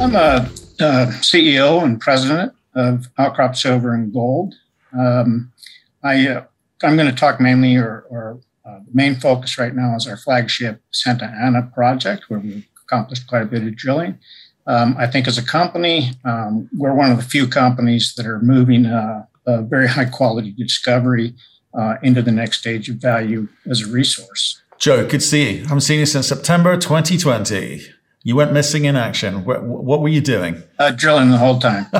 I'm 0.00 0.16
a, 0.16 0.50
a 0.80 1.06
CEO 1.22 1.84
and 1.84 2.00
president 2.00 2.52
of 2.74 3.06
Outcrop 3.16 3.54
Silver 3.54 3.94
and 3.94 4.12
Gold. 4.12 4.54
Um, 4.92 5.52
I, 6.02 6.26
uh, 6.28 6.44
I'm 6.82 6.96
going 6.96 7.08
to 7.08 7.14
talk 7.14 7.40
mainly, 7.40 7.76
or, 7.76 8.04
or 8.10 8.40
uh, 8.66 8.80
the 8.80 8.90
main 8.92 9.14
focus 9.14 9.56
right 9.56 9.74
now 9.74 9.94
is 9.94 10.08
our 10.08 10.16
flagship 10.16 10.82
Santa 10.90 11.26
Ana 11.26 11.70
project, 11.72 12.24
where 12.28 12.40
we've 12.40 12.66
accomplished 12.84 13.28
quite 13.28 13.42
a 13.42 13.46
bit 13.46 13.62
of 13.62 13.76
drilling. 13.76 14.18
Um, 14.66 14.96
I 14.98 15.06
think 15.06 15.28
as 15.28 15.38
a 15.38 15.44
company, 15.44 16.10
um, 16.24 16.68
we're 16.76 16.94
one 16.94 17.12
of 17.12 17.16
the 17.16 17.22
few 17.22 17.46
companies 17.46 18.14
that 18.16 18.26
are 18.26 18.40
moving 18.40 18.86
uh, 18.86 19.26
a 19.46 19.62
very 19.62 19.86
high 19.86 20.06
quality 20.06 20.50
discovery 20.50 21.34
uh, 21.72 21.96
into 22.02 22.20
the 22.20 22.32
next 22.32 22.58
stage 22.58 22.88
of 22.88 22.96
value 22.96 23.48
as 23.70 23.82
a 23.82 23.86
resource. 23.86 24.60
Joe, 24.78 25.02
good 25.06 25.20
to 25.20 25.26
see 25.26 25.50
you. 25.50 25.58
I 25.60 25.62
haven't 25.68 25.82
seen 25.82 26.00
you 26.00 26.06
since 26.06 26.26
September 26.26 26.76
2020. 26.76 27.93
You 28.26 28.36
went 28.36 28.54
missing 28.54 28.86
in 28.86 28.96
action. 28.96 29.44
What, 29.44 29.64
what 29.64 30.00
were 30.00 30.08
you 30.08 30.22
doing? 30.22 30.62
Uh, 30.78 30.92
drilling 30.92 31.30
the 31.30 31.36
whole 31.36 31.58
time. 31.58 31.84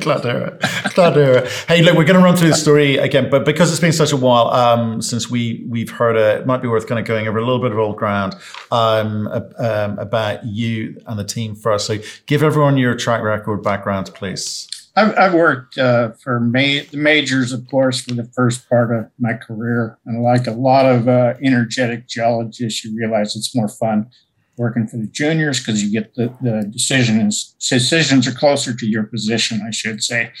Glad 0.00 0.22
to 0.22 0.32
hear 0.32 0.44
it. 0.46 0.60
Glad 0.94 1.10
to 1.12 1.22
hear 1.22 1.34
it. 1.44 1.48
Hey, 1.68 1.82
look, 1.82 1.94
we're 1.94 2.04
going 2.04 2.18
to 2.18 2.24
run 2.24 2.36
through 2.36 2.48
the 2.48 2.54
story 2.54 2.96
again, 2.96 3.28
but 3.28 3.44
because 3.44 3.70
it's 3.70 3.78
been 3.78 3.92
such 3.92 4.10
a 4.10 4.16
while 4.16 4.48
um, 4.48 5.02
since 5.02 5.28
we 5.28 5.66
we've 5.68 5.90
heard 5.90 6.16
it, 6.16 6.40
it 6.40 6.46
might 6.46 6.62
be 6.62 6.68
worth 6.68 6.86
kind 6.86 6.98
of 6.98 7.04
going 7.04 7.28
over 7.28 7.36
a 7.36 7.44
little 7.44 7.60
bit 7.60 7.70
of 7.70 7.78
old 7.78 7.96
ground 7.98 8.34
um, 8.72 9.28
um, 9.58 9.98
about 9.98 10.42
you 10.46 10.98
and 11.06 11.18
the 11.18 11.24
team 11.24 11.54
first. 11.54 11.86
So, 11.86 11.98
give 12.24 12.42
everyone 12.42 12.78
your 12.78 12.94
track 12.94 13.22
record 13.22 13.62
background, 13.62 14.10
please. 14.14 14.68
I've, 14.96 15.16
I've 15.18 15.34
worked 15.34 15.76
uh, 15.76 16.12
for 16.12 16.40
ma- 16.40 16.80
the 16.90 16.96
majors, 16.96 17.52
of 17.52 17.68
course, 17.68 18.00
for 18.00 18.14
the 18.14 18.24
first 18.24 18.68
part 18.70 18.90
of 18.90 19.10
my 19.18 19.34
career, 19.34 19.98
and 20.06 20.22
like 20.22 20.46
a 20.46 20.52
lot 20.52 20.86
of 20.86 21.08
uh, 21.08 21.34
energetic 21.42 22.08
geologists, 22.08 22.84
you 22.86 22.96
realize 22.96 23.36
it's 23.36 23.54
more 23.54 23.68
fun 23.68 24.10
working 24.58 24.86
for 24.86 24.96
the 24.96 25.06
juniors 25.06 25.58
because 25.58 25.82
you 25.82 25.90
get 25.92 26.14
the, 26.14 26.34
the 26.42 26.68
decisions 26.70 27.54
decisions 27.58 28.26
are 28.26 28.32
closer 28.32 28.74
to 28.74 28.86
your 28.86 29.04
position, 29.04 29.62
I 29.66 29.70
should 29.70 30.02
say. 30.02 30.32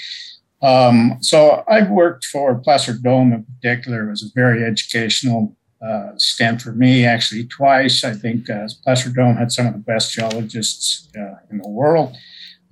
Um, 0.60 1.18
so 1.20 1.62
I've 1.68 1.90
worked 1.90 2.24
for 2.24 2.56
Placer 2.56 2.94
Dome 2.94 3.32
in 3.32 3.44
particular. 3.44 4.06
It 4.06 4.10
was 4.10 4.24
a 4.24 4.32
very 4.34 4.64
educational 4.64 5.56
uh, 5.80 6.10
stint 6.16 6.60
for 6.60 6.72
me, 6.72 7.04
actually 7.04 7.46
twice. 7.46 8.02
I 8.02 8.12
think 8.12 8.50
uh, 8.50 8.66
Placer 8.82 9.10
Dome 9.10 9.36
had 9.36 9.52
some 9.52 9.66
of 9.66 9.72
the 9.74 9.78
best 9.78 10.12
geologists 10.12 11.08
uh, 11.16 11.36
in 11.50 11.58
the 11.58 11.68
world. 11.68 12.16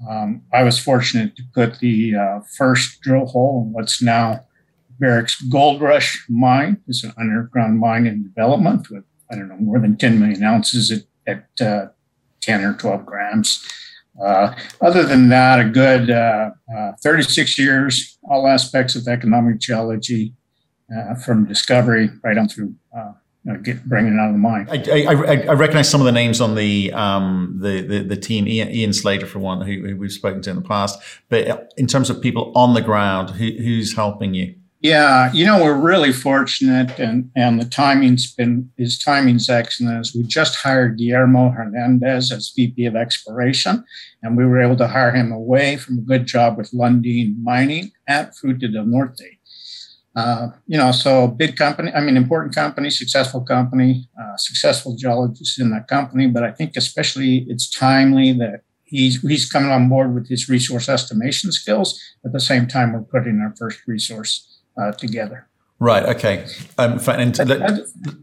Um, 0.08 0.42
I 0.52 0.62
was 0.62 0.78
fortunate 0.78 1.36
to 1.36 1.42
put 1.54 1.78
the 1.78 2.16
uh, 2.16 2.40
first 2.56 3.00
drill 3.00 3.26
hole 3.26 3.62
in 3.64 3.72
what's 3.72 4.02
now 4.02 4.44
Barrick's 4.98 5.40
Gold 5.42 5.80
Rush 5.80 6.24
mine. 6.28 6.78
It's 6.86 7.04
an 7.04 7.12
underground 7.16 7.78
mine 7.78 8.06
in 8.06 8.22
development 8.22 8.90
with, 8.90 9.04
I 9.30 9.36
don't 9.36 9.48
know, 9.48 9.56
more 9.56 9.78
than 9.78 9.96
10 9.96 10.18
million 10.18 10.42
ounces 10.42 10.90
at 10.90 11.02
at 11.26 11.46
uh, 11.60 11.86
10 12.40 12.64
or 12.64 12.74
12 12.74 13.06
grams. 13.06 13.66
Uh, 14.22 14.54
other 14.80 15.02
than 15.02 15.28
that, 15.28 15.60
a 15.60 15.64
good 15.68 16.10
uh, 16.10 16.50
uh 16.74 16.92
36 17.02 17.58
years, 17.58 18.18
all 18.30 18.46
aspects 18.46 18.96
of 18.96 19.06
economic 19.08 19.58
geology, 19.58 20.32
uh, 20.96 21.14
from 21.14 21.44
discovery 21.44 22.10
right 22.22 22.38
on 22.38 22.48
through 22.48 22.74
uh, 22.96 23.12
get, 23.62 23.84
bringing 23.84 24.14
it 24.14 24.20
out 24.20 24.28
of 24.28 24.34
the 24.34 24.38
mine. 24.38 24.66
I, 24.70 25.04
I, 25.06 25.44
I, 25.48 25.52
recognize 25.52 25.88
some 25.88 26.00
of 26.00 26.04
the 26.04 26.12
names 26.12 26.40
on 26.40 26.54
the 26.54 26.92
um, 26.92 27.58
the, 27.60 27.82
the, 27.82 27.98
the 28.00 28.16
team. 28.16 28.48
Ian, 28.48 28.70
Ian, 28.70 28.92
Slater, 28.92 29.26
for 29.26 29.38
one, 29.38 29.60
who, 29.60 29.86
who, 29.86 29.96
we've 29.96 30.12
spoken 30.12 30.42
to 30.42 30.50
in 30.50 30.56
the 30.56 30.62
past. 30.62 30.98
But 31.28 31.72
in 31.76 31.86
terms 31.86 32.10
of 32.10 32.20
people 32.20 32.52
on 32.54 32.74
the 32.74 32.82
ground, 32.82 33.30
who, 33.30 33.50
who's 33.50 33.94
helping 33.94 34.34
you? 34.34 34.54
Yeah, 34.80 35.32
you 35.32 35.46
know, 35.46 35.64
we're 35.64 35.80
really 35.80 36.12
fortunate 36.12 36.98
and, 36.98 37.30
and 37.34 37.58
the 37.58 37.64
timing's 37.64 38.32
been, 38.32 38.70
his 38.76 38.98
timing's 38.98 39.48
excellent 39.48 39.98
as 39.98 40.14
we 40.14 40.22
just 40.22 40.56
hired 40.56 40.98
Guillermo 40.98 41.48
Hernandez 41.48 42.30
as 42.30 42.52
VP 42.54 42.84
of 42.84 42.94
Exploration, 42.94 43.84
and 44.22 44.36
we 44.36 44.44
were 44.44 44.60
able 44.60 44.76
to 44.76 44.86
hire 44.86 45.12
him 45.12 45.32
away 45.32 45.78
from 45.78 45.98
a 45.98 46.02
good 46.02 46.26
job 46.26 46.58
with 46.58 46.72
Lundin 46.72 47.42
Mining 47.42 47.90
at 48.06 48.34
Fruta 48.34 48.70
del 48.70 48.84
Norte. 48.84 49.38
Uh, 50.14 50.48
you 50.66 50.76
know, 50.76 50.92
so 50.92 51.26
big 51.26 51.56
company, 51.56 51.90
I 51.92 52.00
mean, 52.00 52.16
important 52.16 52.54
company, 52.54 52.90
successful 52.90 53.40
company, 53.42 54.08
uh, 54.20 54.36
successful 54.36 54.94
geologists 54.94 55.58
in 55.58 55.70
that 55.70 55.88
company, 55.88 56.26
but 56.26 56.42
I 56.42 56.52
think 56.52 56.76
especially 56.76 57.46
it's 57.48 57.70
timely 57.70 58.32
that 58.34 58.60
he's, 58.84 59.22
he's 59.22 59.50
coming 59.50 59.70
on 59.70 59.88
board 59.88 60.14
with 60.14 60.28
his 60.28 60.50
resource 60.50 60.88
estimation 60.88 61.50
skills. 61.50 61.98
At 62.24 62.32
the 62.32 62.40
same 62.40 62.66
time, 62.66 62.92
we're 62.92 63.00
putting 63.00 63.40
our 63.40 63.54
first 63.58 63.80
resource 63.86 64.52
uh, 64.80 64.92
together. 64.92 65.46
Right. 65.78 66.04
Okay. 66.04 66.46
Um, 66.78 66.98
and, 67.08 67.36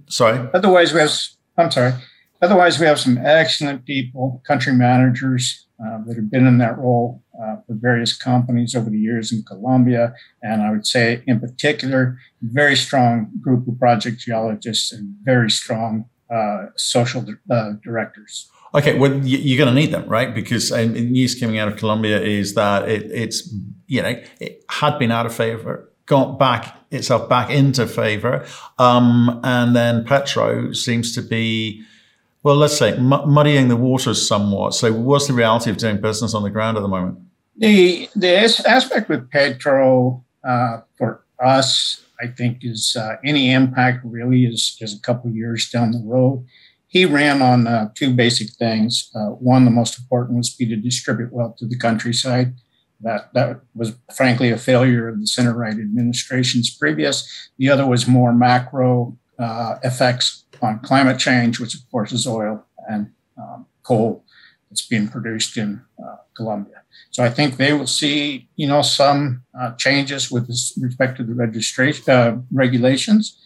sorry. 0.08 0.50
Otherwise, 0.54 0.94
we 0.94 1.00
have. 1.00 1.12
I'm 1.58 1.70
sorry. 1.70 1.94
Otherwise, 2.42 2.80
we 2.80 2.86
have 2.86 3.00
some 3.00 3.18
excellent 3.18 3.86
people, 3.86 4.42
country 4.46 4.74
managers 4.74 5.68
uh, 5.80 6.00
that 6.06 6.18
have 6.18 6.30
been 6.30 6.46
in 6.46 6.58
that 6.58 6.78
role 6.78 7.24
uh, 7.42 7.56
for 7.66 7.76
various 7.76 8.18
companies 8.18 8.76
over 8.76 8.90
the 8.90 9.00
years 9.00 9.32
in 9.32 9.44
Colombia, 9.44 10.14
and 10.42 10.62
I 10.62 10.72
would 10.72 10.86
say, 10.86 11.24
in 11.26 11.40
particular, 11.40 12.18
very 12.42 12.76
strong 12.76 13.32
group 13.40 13.68
of 13.68 13.80
project 13.80 14.20
geologists 14.20 14.92
and 14.92 15.16
very 15.24 15.50
strong 15.50 16.06
uh, 16.30 16.66
social 16.76 17.26
uh, 17.50 17.74
directors. 17.84 18.50
Okay, 18.76 18.98
well, 18.98 19.14
you're 19.24 19.58
going 19.58 19.74
to 19.74 19.80
need 19.80 19.92
them, 19.92 20.08
right? 20.10 20.34
Because 20.34 20.72
news 20.72 21.40
coming 21.40 21.60
out 21.60 21.68
of 21.68 21.78
Colombia 21.78 22.20
is 22.20 22.56
that 22.56 22.90
it, 22.90 23.04
it's, 23.12 23.54
you 23.86 24.02
know, 24.02 24.20
it 24.40 24.66
had 24.68 24.98
been 24.98 25.12
out 25.12 25.28
of 25.28 25.34
favor 25.34 25.93
got 26.06 26.38
back 26.38 26.78
itself 26.92 27.30
back 27.30 27.50
into 27.50 27.88
favor. 27.88 28.46
Um, 28.78 29.40
and 29.44 29.76
then 29.76 30.06
Petro 30.06 30.74
seems 30.74 31.14
to 31.16 31.22
be, 31.22 31.84
well, 32.44 32.56
let's 32.56 32.78
say 32.78 32.98
muddying 32.98 33.70
the 33.70 33.76
waters 33.76 34.26
somewhat. 34.28 34.74
So, 34.74 34.92
what's 34.92 35.28
the 35.28 35.34
reality 35.34 35.70
of 35.70 35.78
doing 35.78 36.02
business 36.02 36.34
on 36.34 36.44
the 36.44 36.50
ground 36.50 36.78
at 36.78 36.82
the 36.82 36.90
moment? 36.90 37.20
The 37.58 38.10
the 38.16 38.36
aspect 38.36 39.10
with 39.10 39.30
Petro 39.30 40.24
uh, 40.44 40.82
for 40.98 41.24
us, 41.40 42.04
I 42.22 42.28
think, 42.28 42.60
is 42.62 42.96
uh, 43.00 43.16
any 43.24 43.52
impact 43.52 44.02
really 44.04 44.46
is 44.46 44.78
is 44.82 44.96
a 44.96 45.02
couple 45.02 45.30
of 45.30 45.36
years 45.36 45.70
down 45.70 45.92
the 45.92 46.04
road. 46.04 46.46
He 46.88 47.06
ran 47.06 47.42
on 47.42 47.66
uh, 47.66 47.90
two 47.96 48.14
basic 48.14 48.50
things. 48.52 49.10
Uh, 49.16 49.30
one, 49.30 49.66
the 49.66 49.72
most 49.72 49.98
important 49.98 50.38
was 50.38 50.54
be 50.54 50.68
to 50.68 50.76
distribute 50.76 51.34
wealth 51.34 51.56
to 51.58 51.66
the 51.66 51.78
countryside 51.78 52.54
that 53.04 53.34
that 53.34 53.62
was 53.76 53.94
frankly 54.16 54.50
a 54.52 54.58
failure 54.58 55.08
of 55.08 55.20
the 55.20 55.28
center 55.28 55.54
right 55.54 55.74
administration's 55.74 56.76
previous. 56.76 57.50
The 57.58 57.70
other 57.70 57.86
was 57.86 58.08
more 58.08 58.34
macro 58.34 59.18
uh, 59.40 59.76
effects 59.84 60.46
on 60.62 60.80
climate 60.80 61.20
change, 61.20 61.60
which 61.60 61.76
of 61.76 61.82
course 61.92 62.12
is 62.12 62.26
oil 62.26 62.66
and 62.90 63.12
um, 63.38 63.66
coal 63.84 64.24
that's 64.70 64.86
being 64.88 65.08
produced 65.08 65.58
in 65.58 65.82
uh, 66.04 66.16
Colombia. 66.36 66.82
So 67.12 67.24
I 67.24 67.30
think 67.30 67.58
they 67.58 67.74
will 67.74 67.88
see, 67.88 68.50
you 68.56 68.68
know, 68.68 68.82
some 68.82 69.44
uh, 69.60 69.74
changes 69.76 70.32
with 70.32 70.50
respect 70.80 71.18
to 71.18 71.24
the 71.24 71.34
registration 71.34 72.10
uh, 72.10 72.38
regulations, 72.52 73.38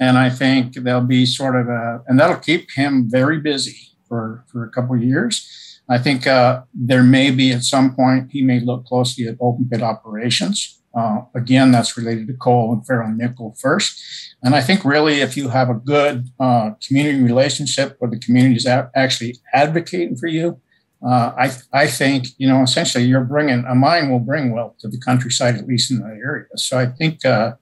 and 0.00 0.18
I 0.18 0.30
think 0.30 0.74
there'll 0.74 1.00
be 1.00 1.26
sort 1.26 1.56
of 1.56 1.68
a, 1.68 2.02
and 2.06 2.18
that'll 2.18 2.36
keep 2.36 2.70
him 2.72 3.08
very 3.08 3.40
busy 3.40 3.78
for 4.08 4.44
for 4.48 4.64
a 4.64 4.70
couple 4.70 4.94
of 4.94 5.02
years 5.02 5.77
I 5.88 5.98
think 5.98 6.26
uh, 6.26 6.62
there 6.74 7.02
may 7.02 7.30
be 7.30 7.52
at 7.52 7.62
some 7.62 7.94
point 7.94 8.30
he 8.30 8.42
may 8.42 8.60
look 8.60 8.84
closely 8.84 9.26
at 9.26 9.36
open 9.40 9.68
pit 9.70 9.82
operations. 9.82 10.80
Uh, 10.94 11.20
again, 11.34 11.70
that's 11.70 11.96
related 11.96 12.26
to 12.26 12.34
coal 12.34 12.72
and 12.72 12.86
ferronickel 12.86 13.58
first. 13.58 14.00
And 14.42 14.54
I 14.54 14.60
think 14.60 14.84
really, 14.84 15.20
if 15.20 15.36
you 15.36 15.48
have 15.48 15.70
a 15.70 15.74
good 15.74 16.28
uh, 16.40 16.70
community 16.86 17.22
relationship 17.22 17.96
where 17.98 18.10
the 18.10 18.18
community 18.18 18.56
is 18.56 18.66
a- 18.66 18.90
actually 18.94 19.36
advocating 19.54 20.16
for 20.16 20.26
you, 20.26 20.60
uh, 21.06 21.32
I 21.38 21.52
I 21.72 21.86
think 21.86 22.26
you 22.38 22.48
know 22.48 22.62
essentially 22.62 23.04
you're 23.04 23.24
bringing 23.24 23.64
a 23.68 23.74
mine 23.74 24.10
will 24.10 24.18
bring 24.18 24.52
wealth 24.52 24.78
to 24.80 24.88
the 24.88 24.98
countryside 24.98 25.54
at 25.54 25.66
least 25.66 25.90
in 25.92 25.98
that 26.00 26.18
area. 26.24 26.46
So 26.56 26.76
I 26.76 26.86
think 26.86 27.24
uh, 27.24 27.52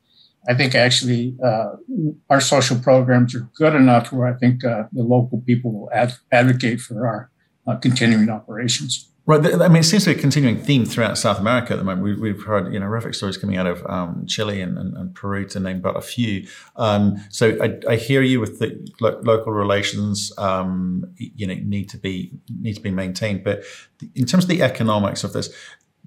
I 0.49 0.55
think 0.55 0.75
actually 0.75 1.37
uh, 1.45 1.73
our 2.31 2.41
social 2.41 2.79
programs 2.79 3.35
are 3.35 3.47
good 3.57 3.75
enough 3.75 4.11
where 4.13 4.27
I 4.27 4.39
think 4.39 4.63
the 4.63 4.89
local 4.93 5.43
people 5.43 5.73
will 5.73 5.91
ad- 5.93 6.15
advocate 6.33 6.81
for 6.81 7.07
our 7.07 7.31
uh, 7.67 7.77
continuing 7.77 8.29
operations. 8.29 9.09
Right. 9.27 9.45
I 9.45 9.67
mean, 9.67 9.79
it 9.79 9.83
seems 9.83 10.05
to 10.05 10.15
be 10.15 10.19
a 10.19 10.21
continuing 10.21 10.57
theme 10.57 10.85
throughout 10.85 11.19
South 11.19 11.41
America 11.41 11.73
at 11.73 11.79
the 11.79 11.85
moment. 11.85 12.21
We, 12.21 12.29
have 12.29 12.45
heard, 12.45 12.73
you 12.73 12.79
know, 12.79 12.87
horrific 12.87 13.13
stories 13.13 13.37
coming 13.37 13.57
out 13.57 13.67
of 13.67 13.85
um, 13.87 14.25
Chile 14.29 14.61
and, 14.61 14.79
and, 14.79 14.97
and, 14.97 15.15
Peru, 15.17 15.45
to 15.49 15.59
name 15.59 15.81
but 15.81 15.97
a 15.97 16.01
few. 16.01 16.47
Um, 16.77 17.17
so 17.29 17.59
I, 17.61 17.93
I, 17.93 17.97
hear 17.97 18.23
you 18.23 18.39
with 18.39 18.61
the 18.61 18.89
lo- 19.01 19.21
local 19.25 19.53
relations, 19.53 20.33
um, 20.39 21.13
you 21.17 21.45
know, 21.45 21.55
need 21.55 21.89
to 21.89 21.99
be 21.99 22.39
need 22.61 22.75
to 22.75 22.81
be 22.81 22.93
maintained. 22.93 23.43
But 23.43 23.65
in 24.15 24.27
terms 24.27 24.45
of 24.45 24.49
the 24.49 24.63
economics 24.63 25.25
of 25.25 25.33
this, 25.33 25.53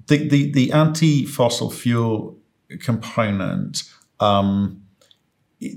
the 0.08 0.26
the, 0.30 0.52
the 0.54 0.72
anti-fossil 0.72 1.72
fuel 1.72 2.38
component. 2.80 3.84
Um, 4.22 4.84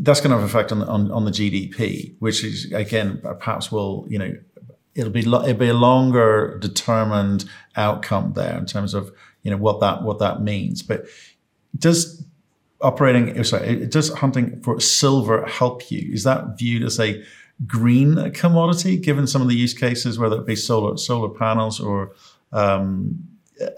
that's 0.01 0.21
going 0.21 0.31
to 0.31 0.37
have 0.37 0.45
an 0.45 0.49
effect 0.49 0.71
on, 0.71 0.83
on, 0.85 1.11
on 1.11 1.25
the 1.25 1.33
GDP, 1.33 2.15
which 2.21 2.45
is 2.45 2.73
again 2.73 3.21
perhaps 3.21 3.73
will 3.73 4.07
you 4.09 4.17
know 4.17 4.33
it'll 4.95 5.13
be 5.13 5.21
it'll 5.21 5.55
be 5.55 5.69
a 5.69 5.75
longer 5.75 6.59
determined 6.61 7.45
outcome 7.77 8.33
there 8.35 8.57
in 8.59 8.67
terms 8.67 8.95
of 8.95 9.13
you 9.43 9.51
know 9.51 9.57
what 9.57 9.81
that 9.81 10.03
what 10.03 10.19
that 10.19 10.43
means. 10.43 10.83
But 10.83 11.07
does 11.77 12.25
operating 12.81 13.39
oh, 13.39 13.43
sorry 13.43 13.87
does 13.87 14.13
hunting 14.15 14.61
for 14.63 14.81
silver 14.81 15.47
help 15.47 15.91
you? 15.91 16.13
Is 16.13 16.25
that 16.25 16.59
viewed 16.59 16.83
as 16.83 16.99
a 17.01 17.23
green 17.67 18.33
commodity 18.33 18.97
given 18.97 19.27
some 19.27 19.43
of 19.43 19.49
the 19.49 19.57
use 19.57 19.75
cases, 19.75 20.19
whether 20.19 20.37
it 20.37 20.47
be 20.47 20.57
solar 20.57 20.97
solar 20.97 21.29
panels 21.29 21.81
or 21.81 22.13
um, 22.53 23.19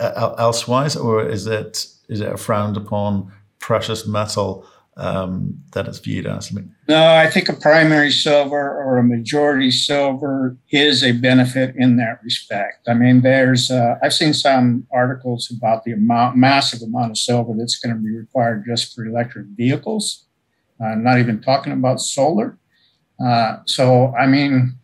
elsewise, 0.01 0.97
or 0.97 1.27
is 1.27 1.47
it 1.47 1.87
is 2.09 2.21
it 2.21 2.33
a 2.33 2.37
frowned 2.37 2.77
upon 2.77 3.33
precious 3.59 4.07
metal 4.07 4.67
um, 4.97 5.61
that 5.73 5.89
is 5.89 5.99
viewed 5.99 6.27
as? 6.27 6.53
No, 6.89 7.15
I 7.15 7.29
think 7.29 7.49
a 7.49 7.53
primary 7.53 8.13
silver 8.13 8.57
or 8.57 8.99
a 8.99 9.03
majority 9.03 9.71
silver 9.71 10.57
is 10.71 11.03
a 11.03 11.13
benefit 11.13 11.75
in 11.77 11.97
that 11.97 12.21
respect. 12.23 12.89
I 12.89 12.95
mean, 12.95 13.23
there's 13.23 13.71
uh, 13.71 13.97
I've 14.03 14.15
seen 14.15 14.35
some 14.35 14.87
articles 14.93 15.53
about 15.57 15.85
the 15.85 15.93
amount, 15.93 16.37
massive 16.37 16.83
amount 16.83 17.11
of 17.11 17.19
silver 17.19 17.55
that's 17.57 17.79
going 17.79 17.95
to 17.95 18.01
be 18.01 18.17
required 18.17 18.65
just 18.67 18.95
for 18.95 19.05
electric 19.05 19.47
vehicles. 19.57 20.27
Uh, 20.81 20.95
not 20.95 21.19
even 21.19 21.41
talking 21.41 21.73
about 21.73 22.01
solar. 22.01 22.59
Uh, 23.25 23.59
so, 23.65 24.13
I 24.19 24.27
mean, 24.27 24.75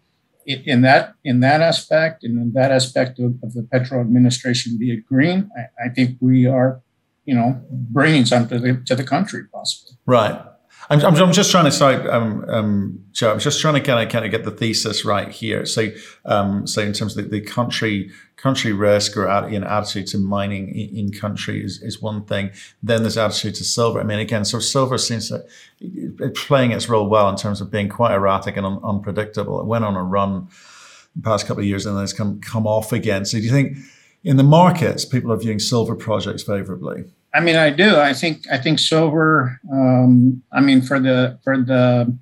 in 0.46 0.82
that 0.82 1.14
in 1.24 1.40
that 1.40 1.60
aspect, 1.60 2.24
and 2.24 2.40
in 2.40 2.52
that 2.52 2.72
aspect 2.72 3.18
of, 3.18 3.34
of 3.42 3.54
the 3.54 3.62
Petro 3.62 4.00
administration, 4.00 4.78
be 4.78 4.92
it 4.92 5.06
green, 5.06 5.50
I, 5.56 5.86
I 5.86 5.88
think 5.88 6.16
we 6.20 6.46
are 6.46 6.80
you 7.30 7.36
know, 7.36 7.62
bringing 7.70 8.26
something 8.26 8.60
to 8.60 8.72
the, 8.72 8.82
to 8.86 8.96
the 8.96 9.04
country, 9.04 9.44
possibly. 9.52 9.96
Right. 10.04 10.42
I'm, 10.90 11.00
I'm, 11.00 11.32
just 11.32 11.52
trying 11.52 11.66
to 11.66 11.70
sorry, 11.70 11.94
um, 12.08 12.44
um, 12.48 13.04
Joe. 13.12 13.30
I'm 13.30 13.38
just 13.38 13.60
trying 13.60 13.74
to 13.74 13.80
kind 13.80 14.04
of 14.04 14.10
kind 14.10 14.24
of 14.24 14.32
get 14.32 14.42
the 14.42 14.50
thesis 14.50 15.04
right 15.04 15.28
here. 15.28 15.64
So, 15.64 15.90
um, 16.24 16.66
so 16.66 16.82
in 16.82 16.92
terms 16.92 17.16
of 17.16 17.22
the, 17.22 17.30
the 17.30 17.46
country 17.46 18.10
country 18.34 18.72
risk 18.72 19.16
or 19.16 19.48
you 19.48 19.60
know, 19.60 19.68
attitude 19.68 20.08
to 20.08 20.18
mining 20.18 20.70
in, 20.70 20.96
in, 20.96 21.12
country 21.12 21.64
is, 21.64 21.80
is 21.82 22.02
one 22.02 22.24
thing. 22.24 22.50
Then 22.82 23.02
there's 23.04 23.16
attitude 23.16 23.54
to 23.56 23.64
silver. 23.64 24.00
I 24.00 24.02
mean, 24.02 24.18
again, 24.18 24.44
so 24.44 24.58
silver 24.58 24.98
seems 24.98 25.28
to 25.28 25.44
playing 26.34 26.72
its 26.72 26.88
role 26.88 27.08
well 27.08 27.28
in 27.28 27.36
terms 27.36 27.60
of 27.60 27.70
being 27.70 27.88
quite 27.88 28.12
erratic 28.12 28.56
and 28.56 28.66
un, 28.66 28.80
unpredictable. 28.82 29.60
It 29.60 29.66
went 29.66 29.84
on 29.84 29.94
a 29.94 30.02
run 30.02 30.48
the 31.14 31.22
past 31.22 31.46
couple 31.46 31.60
of 31.60 31.68
years 31.68 31.86
and 31.86 31.96
then 31.96 32.02
it's 32.02 32.12
come 32.12 32.40
come 32.40 32.66
off 32.66 32.92
again. 32.92 33.24
So, 33.24 33.38
do 33.38 33.44
you 33.44 33.52
think 33.52 33.76
in 34.24 34.38
the 34.38 34.42
markets 34.42 35.04
people 35.04 35.30
are 35.32 35.36
viewing 35.36 35.60
silver 35.60 35.94
projects 35.94 36.42
favorably? 36.42 37.04
I 37.32 37.40
mean, 37.40 37.56
I 37.56 37.70
do. 37.70 37.96
I 37.96 38.12
think 38.12 38.44
I 38.50 38.58
think 38.58 38.78
silver. 38.78 39.60
Um, 39.72 40.42
I 40.52 40.60
mean, 40.60 40.82
for 40.82 40.98
the 40.98 41.38
for 41.44 41.56
the 41.56 42.16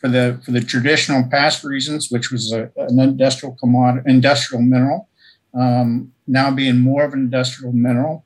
for 0.00 0.08
the 0.08 0.40
for 0.44 0.52
the 0.52 0.60
traditional 0.60 1.28
past 1.30 1.64
reasons, 1.64 2.10
which 2.10 2.30
was 2.30 2.52
a, 2.52 2.70
an 2.76 2.98
industrial 2.98 3.56
commodity, 3.56 4.10
industrial 4.10 4.62
mineral, 4.62 5.08
um, 5.54 6.12
now 6.26 6.50
being 6.50 6.80
more 6.80 7.04
of 7.04 7.12
an 7.12 7.20
industrial 7.20 7.72
mineral, 7.72 8.24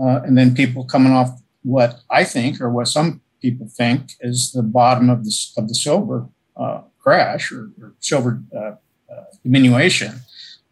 uh, 0.00 0.20
and 0.22 0.38
then 0.38 0.54
people 0.54 0.84
coming 0.84 1.12
off 1.12 1.40
what 1.62 2.00
I 2.10 2.24
think 2.24 2.60
or 2.60 2.70
what 2.70 2.88
some 2.88 3.20
people 3.42 3.68
think 3.68 4.12
is 4.20 4.52
the 4.52 4.62
bottom 4.62 5.10
of 5.10 5.24
the 5.24 5.32
of 5.56 5.68
the 5.68 5.74
silver 5.74 6.28
uh, 6.56 6.82
crash 6.98 7.50
or, 7.50 7.70
or 7.80 7.94
silver 8.00 8.40
uh, 8.54 8.74
uh 9.12 9.24
diminution. 9.42 10.20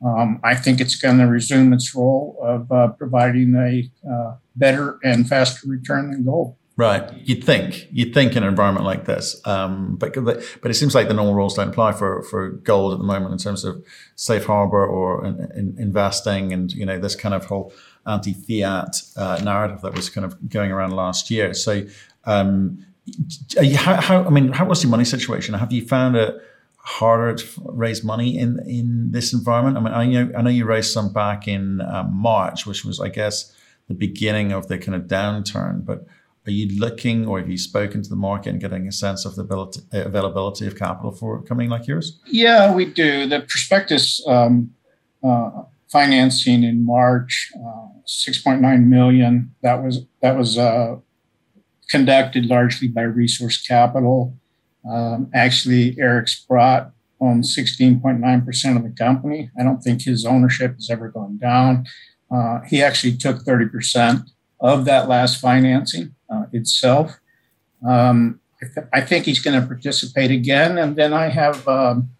Um, 0.04 0.40
I 0.44 0.54
think 0.54 0.80
it's 0.80 0.96
going 0.96 1.18
to 1.18 1.26
resume 1.26 1.72
its 1.72 1.94
role 1.94 2.38
of 2.42 2.70
uh, 2.70 2.88
providing 2.88 3.54
a 3.56 3.90
uh, 4.08 4.36
better 4.54 4.98
and 5.02 5.28
faster 5.28 5.68
return 5.68 6.12
than 6.12 6.24
gold. 6.24 6.54
Right. 6.76 7.12
You'd 7.24 7.42
think. 7.42 7.88
You'd 7.90 8.14
think 8.14 8.36
in 8.36 8.44
an 8.44 8.48
environment 8.48 8.86
like 8.86 9.04
this. 9.04 9.40
Um, 9.44 9.96
but 9.96 10.14
but 10.14 10.70
it 10.70 10.74
seems 10.74 10.94
like 10.94 11.08
the 11.08 11.14
normal 11.14 11.34
rules 11.34 11.54
don't 11.54 11.70
apply 11.70 11.90
for, 11.90 12.22
for 12.22 12.50
gold 12.50 12.92
at 12.92 12.98
the 12.98 13.04
moment 13.04 13.32
in 13.32 13.38
terms 13.38 13.64
of 13.64 13.84
safe 14.14 14.44
harbor 14.44 14.86
or 14.86 15.26
in, 15.26 15.50
in 15.56 15.74
investing 15.76 16.52
and 16.52 16.72
you 16.72 16.86
know 16.86 16.96
this 16.96 17.16
kind 17.16 17.34
of 17.34 17.46
whole 17.46 17.72
anti-fiat 18.06 19.02
uh, 19.16 19.40
narrative 19.42 19.80
that 19.80 19.94
was 19.94 20.08
kind 20.08 20.24
of 20.24 20.48
going 20.48 20.70
around 20.70 20.92
last 20.92 21.32
year. 21.32 21.52
So 21.52 21.84
um, 22.26 22.86
you, 23.60 23.76
how, 23.76 24.00
how, 24.00 24.24
I 24.24 24.30
mean, 24.30 24.52
how 24.52 24.64
was 24.64 24.82
your 24.84 24.90
money 24.90 25.04
situation? 25.04 25.54
Have 25.54 25.72
you 25.72 25.84
found 25.84 26.14
it 26.14 26.36
harder 26.88 27.34
to 27.34 27.46
raise 27.66 28.02
money 28.02 28.38
in 28.38 28.58
in 28.66 29.10
this 29.10 29.32
environment? 29.34 29.76
I 29.76 29.80
mean, 29.80 29.94
I 29.94 30.06
know 30.06 30.32
I 30.38 30.42
know 30.42 30.50
you 30.50 30.64
raised 30.64 30.90
some 30.90 31.12
back 31.12 31.46
in 31.46 31.82
um, 31.82 32.14
March, 32.14 32.66
which 32.66 32.84
was, 32.84 32.98
I 32.98 33.10
guess 33.10 33.52
the 33.88 33.94
beginning 33.94 34.52
of 34.52 34.68
the 34.68 34.78
kind 34.78 34.94
of 34.94 35.02
downturn. 35.02 35.84
But 35.84 36.06
are 36.46 36.50
you 36.50 36.78
looking 36.78 37.26
or 37.26 37.38
have 37.38 37.50
you 37.50 37.58
spoken 37.58 38.02
to 38.02 38.08
the 38.08 38.16
market 38.16 38.50
and 38.50 38.60
getting 38.60 38.88
a 38.88 38.92
sense 38.92 39.26
of 39.26 39.36
the 39.36 39.42
ability, 39.42 39.82
availability 39.92 40.66
of 40.66 40.76
capital 40.76 41.12
for 41.12 41.38
a 41.38 41.42
company 41.42 41.68
like 41.68 41.86
yours? 41.86 42.18
Yeah, 42.26 42.74
we 42.74 42.86
do. 42.86 43.26
The 43.26 43.40
prospectus 43.40 44.26
um, 44.26 44.70
uh, 45.22 45.50
financing 45.88 46.64
in 46.64 46.86
March, 46.86 47.52
uh, 47.54 47.88
6.9 48.06 48.86
million. 48.86 49.54
That 49.62 49.82
was 49.82 50.06
that 50.22 50.38
was 50.38 50.56
uh, 50.56 50.96
conducted 51.90 52.46
largely 52.46 52.88
by 52.88 53.02
Research 53.02 53.68
Capital. 53.68 54.34
Um, 54.90 55.30
actually, 55.34 55.96
Eric 55.98 56.28
Sprott 56.28 56.92
owns 57.20 57.56
16.9% 57.56 58.76
of 58.76 58.82
the 58.82 58.90
company. 58.90 59.50
I 59.58 59.62
don't 59.62 59.80
think 59.80 60.02
his 60.02 60.24
ownership 60.24 60.74
has 60.74 60.88
ever 60.90 61.08
gone 61.08 61.38
down. 61.38 61.86
Uh, 62.30 62.60
he 62.66 62.82
actually 62.82 63.16
took 63.16 63.44
30% 63.44 64.28
of 64.60 64.84
that 64.84 65.08
last 65.08 65.40
financing 65.40 66.14
uh, 66.32 66.44
itself. 66.52 67.18
Um, 67.86 68.40
I, 68.62 68.66
th- 68.66 68.86
I, 68.92 69.00
think 69.00 69.24
he's 69.24 69.38
going 69.38 69.60
to 69.60 69.66
participate 69.66 70.30
again. 70.30 70.78
And 70.78 70.96
then 70.96 71.12
I 71.12 71.28
have, 71.28 71.66
um, 71.68 72.10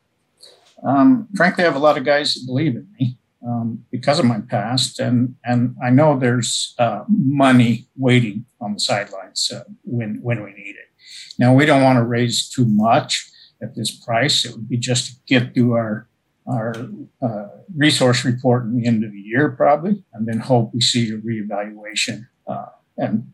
um, 0.85 1.29
frankly, 1.35 1.65
I 1.65 1.67
have 1.67 1.76
a 1.76 1.81
lot 1.81 1.99
of 1.99 2.05
guys 2.05 2.35
that 2.35 2.47
believe 2.47 2.76
in 2.76 2.88
me 2.99 3.19
um, 3.47 3.85
because 3.91 4.19
of 4.19 4.25
my 4.25 4.41
past. 4.41 5.00
And, 5.00 5.35
and 5.44 5.75
I 5.82 5.91
know 5.91 6.19
there's 6.19 6.75
uh, 6.79 7.05
money 7.09 7.88
waiting 7.97 8.47
on 8.61 8.75
the 8.75 8.81
sidelines 8.81 9.50
uh, 9.53 9.65
when, 9.82 10.20
when 10.23 10.43
we 10.44 10.53
need 10.53 10.76
it. 10.76 10.88
Now, 11.38 11.55
we 11.55 11.67
don't 11.67 11.82
want 11.82 11.99
to 11.99 12.05
raise 12.05 12.49
too 12.49 12.67
much 12.67 13.31
at 13.62 13.75
this 13.75 13.90
price. 13.90 14.44
It 14.44 14.52
would 14.52 14.69
be 14.69 14.76
just 14.76 15.06
to 15.06 15.12
get 15.26 15.55
through 15.55 15.73
our 15.73 16.08
our 16.46 16.75
uh, 17.20 17.49
resource 17.76 18.25
report 18.25 18.64
in 18.64 18.75
the 18.75 18.87
end 18.87 19.05
of 19.05 19.12
the 19.12 19.20
year, 19.20 19.50
probably, 19.50 20.02
and 20.14 20.26
then 20.26 20.38
hope 20.38 20.73
we 20.73 20.81
see 20.81 21.11
a 21.11 21.19
reevaluation 21.19 22.26
uh, 22.46 22.64
and 22.96 23.31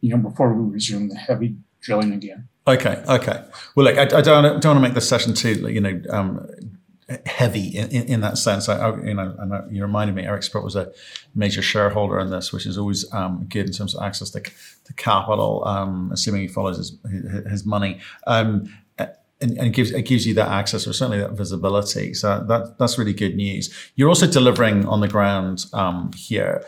you 0.00 0.10
know 0.10 0.16
before 0.16 0.54
we 0.54 0.72
resume 0.72 1.08
the 1.08 1.16
heavy 1.16 1.56
drilling 1.82 2.12
again. 2.12 2.48
Okay, 2.66 3.02
okay. 3.06 3.44
Well, 3.76 3.84
look, 3.84 3.98
I, 3.98 4.04
I 4.04 4.22
don't, 4.22 4.42
don't 4.42 4.64
want 4.64 4.76
to 4.76 4.80
make 4.80 4.94
this 4.94 5.08
session 5.08 5.34
too, 5.34 5.68
you 5.68 5.80
know, 5.80 6.00
um, 6.08 6.46
heavy 7.26 7.76
in, 7.76 7.90
in, 7.90 8.20
that 8.20 8.38
sense. 8.38 8.68
I, 8.68 8.78
I, 8.78 8.96
you 9.02 9.14
know, 9.14 9.36
I 9.38 9.70
you 9.70 9.82
reminded 9.82 10.16
me, 10.16 10.24
Eric 10.24 10.42
Sprott 10.42 10.64
was 10.64 10.76
a 10.76 10.90
major 11.34 11.60
shareholder 11.60 12.18
in 12.18 12.30
this, 12.30 12.52
which 12.52 12.66
is 12.66 12.78
always 12.78 13.12
um, 13.12 13.46
good 13.48 13.66
in 13.66 13.72
terms 13.72 13.94
of 13.94 14.02
access 14.02 14.30
to, 14.30 14.40
to 14.40 14.92
capital, 14.96 15.62
um, 15.66 16.10
assuming 16.12 16.42
he 16.42 16.48
follows 16.48 16.78
his, 16.78 16.96
his, 17.50 17.66
money. 17.66 18.00
Um, 18.26 18.72
and, 18.98 19.58
and, 19.58 19.66
it 19.66 19.70
gives 19.70 19.90
it 19.90 20.02
gives 20.02 20.26
you 20.26 20.32
that 20.34 20.48
access 20.48 20.86
or 20.86 20.92
certainly 20.92 21.18
that 21.18 21.32
visibility. 21.32 22.14
So 22.14 22.42
that 22.48 22.78
that's 22.78 22.96
really 22.96 23.12
good 23.12 23.36
news. 23.36 23.74
You're 23.96 24.08
also 24.08 24.26
delivering 24.26 24.86
on 24.86 25.00
the 25.00 25.08
ground 25.08 25.66
um, 25.72 26.10
here. 26.16 26.64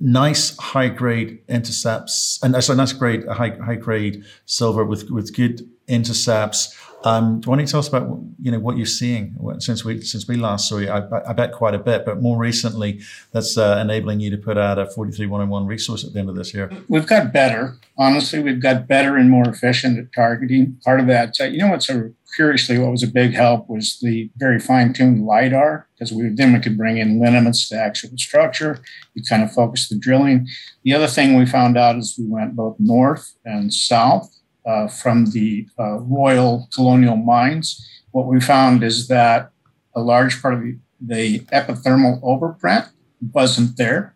Nice 0.00 0.56
high 0.56 0.88
grade 0.88 1.40
intercepts, 1.46 2.38
and 2.42 2.64
so 2.64 2.74
nice 2.74 2.92
grade 2.94 3.26
high 3.28 3.56
high 3.62 3.76
grade 3.76 4.24
silver 4.46 4.84
with 4.84 5.10
with 5.10 5.34
good 5.36 5.68
intercepts. 5.88 6.74
Um, 7.02 7.40
don't 7.40 7.58
you 7.58 7.66
tell 7.66 7.80
us 7.80 7.88
about 7.88 8.20
you 8.40 8.50
know 8.50 8.58
what 8.58 8.76
you're 8.76 8.86
seeing 8.86 9.36
since 9.58 9.84
we 9.84 10.00
since 10.02 10.28
we 10.28 10.36
last 10.36 10.68
saw 10.68 10.78
you? 10.78 10.90
I, 10.90 11.30
I 11.30 11.32
bet 11.32 11.52
quite 11.52 11.74
a 11.74 11.78
bit, 11.78 12.04
but 12.04 12.20
more 12.20 12.38
recently, 12.38 13.00
that's 13.32 13.56
uh, 13.56 13.78
enabling 13.80 14.20
you 14.20 14.30
to 14.30 14.36
put 14.36 14.58
out 14.58 14.78
a 14.78 14.86
43101 14.86 15.66
resource 15.66 16.04
at 16.04 16.12
the 16.12 16.18
end 16.18 16.28
of 16.28 16.36
this 16.36 16.52
year. 16.52 16.70
We've 16.88 17.06
got 17.06 17.32
better. 17.32 17.76
Honestly, 17.96 18.40
we've 18.40 18.60
got 18.60 18.86
better 18.86 19.16
and 19.16 19.30
more 19.30 19.48
efficient 19.48 19.98
at 19.98 20.12
targeting. 20.12 20.78
Part 20.84 21.00
of 21.00 21.06
that, 21.06 21.40
uh, 21.40 21.44
you 21.44 21.58
know, 21.58 21.68
what's 21.68 21.88
a 21.88 22.12
curiously 22.36 22.78
what 22.78 22.90
was 22.90 23.02
a 23.02 23.08
big 23.08 23.32
help 23.34 23.68
was 23.68 23.98
the 24.00 24.30
very 24.36 24.58
fine-tuned 24.58 25.24
lidar 25.24 25.88
because 25.94 26.12
we 26.12 26.28
then 26.28 26.52
we 26.52 26.60
could 26.60 26.76
bring 26.76 26.98
in 26.98 27.20
lineaments 27.20 27.68
to 27.68 27.76
actual 27.76 28.10
structure. 28.16 28.80
You 29.14 29.22
kind 29.22 29.42
of 29.42 29.52
focus 29.52 29.88
the 29.88 29.98
drilling. 29.98 30.48
The 30.84 30.94
other 30.94 31.06
thing 31.06 31.36
we 31.36 31.46
found 31.46 31.76
out 31.76 31.96
is 31.96 32.16
we 32.18 32.26
went 32.26 32.56
both 32.56 32.76
north 32.78 33.34
and 33.44 33.72
south 33.72 34.34
uh, 34.66 34.88
from 34.88 35.26
the 35.26 35.68
uh, 35.78 35.98
Royal 36.00 36.68
Colonial 36.74 37.16
Mines. 37.16 37.86
What 38.12 38.26
we 38.26 38.40
found 38.40 38.82
is 38.82 39.08
that 39.08 39.50
a 39.94 40.00
large 40.00 40.40
part 40.40 40.54
of 40.54 40.60
the, 40.62 40.78
the 41.00 41.40
epithermal 41.46 42.22
overprint 42.22 42.90
wasn't 43.32 43.76
there. 43.76 44.14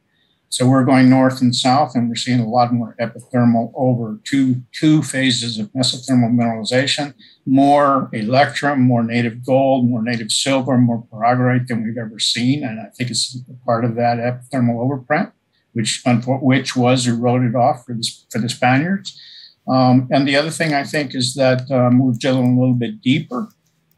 So 0.54 0.68
we're 0.68 0.84
going 0.84 1.11
north 1.11 1.40
and 1.40 1.52
south, 1.52 1.96
and 1.96 2.08
we're 2.08 2.14
seeing 2.14 2.38
a 2.38 2.49
lot 2.49 2.73
more 2.73 2.94
epithermal 3.00 3.73
over 3.75 4.20
two, 4.23 4.62
two 4.70 5.02
phases 5.02 5.58
of 5.58 5.66
mesothermal 5.73 6.32
mineralization, 6.32 7.12
more 7.44 8.08
electrum, 8.12 8.80
more 8.80 9.02
native 9.02 9.44
gold, 9.44 9.90
more 9.90 10.00
native 10.00 10.30
silver, 10.30 10.78
more 10.78 11.04
pyrrhotite 11.12 11.66
than 11.66 11.82
we've 11.82 11.99
ever 11.99 12.20
seen. 12.20 12.62
And 12.62 12.78
I 12.78 12.84
think 12.96 13.11
it's 13.11 13.37
part 13.66 13.84
of 13.84 13.96
that 13.96 14.18
epithermal 14.18 14.78
overprint, 14.78 15.32
which, 15.73 16.04
which 16.40 16.76
was 16.76 17.08
eroded 17.08 17.56
off 17.56 17.84
for, 17.84 17.94
this, 17.94 18.25
for 18.30 18.38
the 18.38 18.49
Spaniards. 18.49 19.20
Um, 19.66 20.06
and 20.12 20.25
the 20.28 20.37
other 20.37 20.50
thing 20.50 20.73
I 20.73 20.84
think 20.84 21.16
is 21.16 21.34
that 21.34 21.68
um, 21.73 21.99
we're 21.99 22.12
drilling 22.16 22.56
a 22.56 22.61
little 22.61 22.75
bit 22.75 23.00
deeper, 23.00 23.49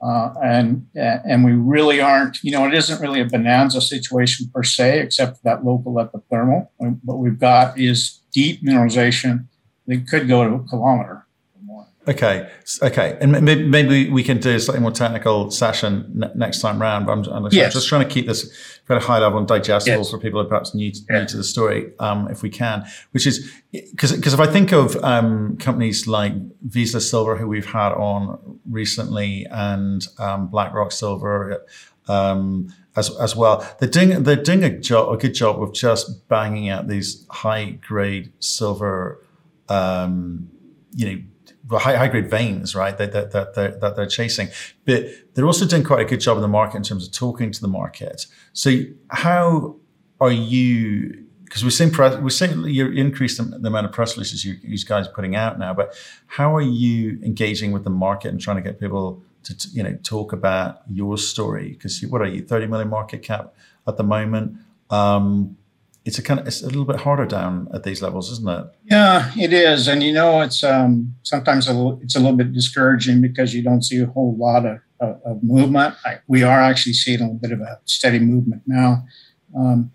uh, 0.07 0.35
and 0.43 0.87
and 0.95 1.45
we 1.45 1.53
really 1.53 2.01
aren't. 2.01 2.39
You 2.43 2.53
know, 2.53 2.67
it 2.67 2.75
isn't 2.75 3.01
really 3.01 3.21
a 3.21 3.25
bonanza 3.25 3.81
situation 3.81 4.49
per 4.55 4.63
se, 4.63 5.01
except 5.01 5.39
for 5.39 5.43
that 5.45 5.65
local 5.65 5.95
epithermal. 5.95 6.69
What 7.05 7.19
we've 7.19 7.39
got 7.39 7.79
is 7.79 8.21
deep 8.33 8.63
mineralization 8.63 9.47
that 9.87 10.07
could 10.09 10.29
go 10.29 10.49
to 10.49 10.55
a 10.57 10.69
kilometer. 10.69 11.26
Okay, 12.09 12.49
okay, 12.83 13.19
and 13.21 13.33
maybe 13.43 14.09
we 14.11 14.23
can 14.23 14.39
do 14.39 14.55
a 14.55 14.61
slightly 14.61 14.81
more 14.81 14.93
technical 14.93 15.51
session 15.51 16.25
next 16.37 16.61
time 16.61 16.81
round. 16.81 17.05
But 17.05 17.13
I'm, 17.13 17.45
I'm 17.45 17.49
yes. 17.51 17.73
just 17.73 17.89
trying 17.89 18.07
to 18.07 18.13
keep 18.13 18.29
this 18.29 18.79
very 18.87 19.01
high 19.01 19.19
level 19.19 19.39
and 19.39 19.49
digestible 19.49 19.99
yes. 19.99 20.11
for 20.11 20.19
people 20.19 20.41
who 20.41 20.47
are 20.47 20.49
perhaps 20.49 20.73
new 20.73 20.93
to, 20.93 21.01
yeah. 21.11 21.19
new 21.19 21.27
to 21.27 21.37
the 21.37 21.43
story, 21.43 21.93
um, 21.99 22.31
if 22.31 22.43
we 22.43 22.51
can. 22.51 22.87
Which 23.11 23.27
is 23.27 23.53
because 23.73 24.13
because 24.13 24.35
if 24.35 24.39
I 24.39 24.47
think 24.47 24.73
of 24.73 24.95
um, 25.03 25.57
companies 25.57 26.07
like 26.07 26.33
Vizsla 26.69 27.01
Silver, 27.01 27.37
who 27.37 27.49
we've 27.49 27.67
had 27.67 27.91
on 27.93 28.61
recently, 28.71 29.45
and 29.51 30.07
um, 30.19 30.49
BlackRock 30.49 30.93
Silver. 30.93 31.67
Um, 32.09 32.73
as, 32.95 33.15
as 33.19 33.37
well, 33.37 33.67
they're 33.79 33.91
doing 33.91 34.23
they're 34.23 34.37
doing 34.37 34.65
a 34.65 34.79
job 34.79 35.13
a 35.13 35.19
good 35.19 35.35
job 35.35 35.61
of 35.61 35.75
just 35.75 36.29
banging 36.29 36.69
out 36.69 36.87
these 36.87 37.27
high 37.29 37.79
grade 37.87 38.33
silver, 38.39 39.21
um, 39.69 40.49
you 40.95 41.13
know, 41.13 41.23
high, 41.71 41.97
high 41.97 42.09
grade 42.09 42.31
veins, 42.31 42.75
right? 42.75 42.97
That, 42.97 43.13
that, 43.13 43.33
that, 43.33 43.55
that, 43.55 43.81
that 43.81 43.97
they're 43.97 44.07
chasing. 44.07 44.49
But 44.85 45.07
they're 45.35 45.47
also 45.47 45.67
doing 45.67 45.85
quite 45.85 46.01
a 46.01 46.05
good 46.05 46.21
job 46.21 46.37
in 46.37 46.43
the 46.43 46.49
market 46.49 46.77
in 46.77 46.83
terms 46.83 47.07
of 47.07 47.13
talking 47.13 47.51
to 47.51 47.61
the 47.61 47.69
market. 47.69 48.27
So 48.53 48.83
how 49.09 49.77
are 50.21 50.33
you? 50.33 51.25
Because 51.45 51.63
we're 51.63 51.71
seeing 51.71 51.91
press, 51.91 52.17
we're 52.17 52.31
seeing 52.31 52.65
you 52.65 52.91
increase 52.91 53.37
the, 53.39 53.45
the 53.45 53.69
amount 53.69 53.87
of 53.87 53.93
press 53.93 54.17
releases 54.17 54.45
you, 54.45 54.57
you 54.63 54.79
guys 54.85 55.07
are 55.07 55.13
putting 55.13 55.37
out 55.37 55.59
now. 55.59 55.73
But 55.75 55.95
how 56.27 56.55
are 56.57 56.61
you 56.61 57.21
engaging 57.23 57.71
with 57.73 57.85
the 57.85 57.91
market 57.91 58.29
and 58.29 58.41
trying 58.41 58.57
to 58.57 58.63
get 58.63 58.81
people 58.81 59.23
to 59.45 59.55
you 59.73 59.83
know 59.83 59.97
talk 60.03 60.33
about 60.33 60.83
your 60.91 61.17
story? 61.19 61.71
Because 61.71 62.03
what 62.03 62.21
are 62.21 62.27
you, 62.27 62.43
thirty 62.43 62.67
million 62.67 62.89
market 62.89 63.23
cap 63.23 63.55
at 63.87 63.97
the 63.97 64.03
moment? 64.03 64.57
Um, 64.91 65.57
it's 66.07 66.19
a 66.19 66.23
kind 66.23 66.39
of 66.39 66.47
it's 66.47 66.63
a 66.63 66.67
little 66.67 66.85
bit 66.85 67.01
harder 67.01 67.27
down 67.27 67.69
at 67.75 67.83
these 67.83 68.01
levels, 68.01 68.31
isn't 68.31 68.49
it? 68.49 68.67
Yeah, 68.85 69.33
it 69.37 69.53
is, 69.53 69.89
and 69.89 70.05
you 70.05 70.13
know, 70.13 70.41
it's 70.41 70.63
um, 70.63 71.17
sometimes 71.25 71.67
a 71.67 71.73
little, 71.73 71.99
it's 72.01 72.15
a 72.15 72.21
little 72.21 72.37
bit 72.37 72.53
discouraging 72.53 73.21
because 73.21 73.53
you 73.53 73.63
don't 73.63 73.83
see 73.83 74.01
a 74.01 74.07
whole 74.07 74.37
lot 74.39 74.65
of, 74.65 74.79
of, 75.01 75.21
of 75.25 75.43
movement. 75.43 75.97
I, 76.05 76.21
we 76.29 76.45
are 76.45 76.61
actually 76.61 76.93
seeing 76.93 77.21
a 77.21 77.25
little 77.25 77.39
bit 77.39 77.51
of 77.51 77.61
a 77.61 77.81
steady 77.87 78.21
movement 78.21 78.63
now. 78.67 79.05
Um, 79.59 79.91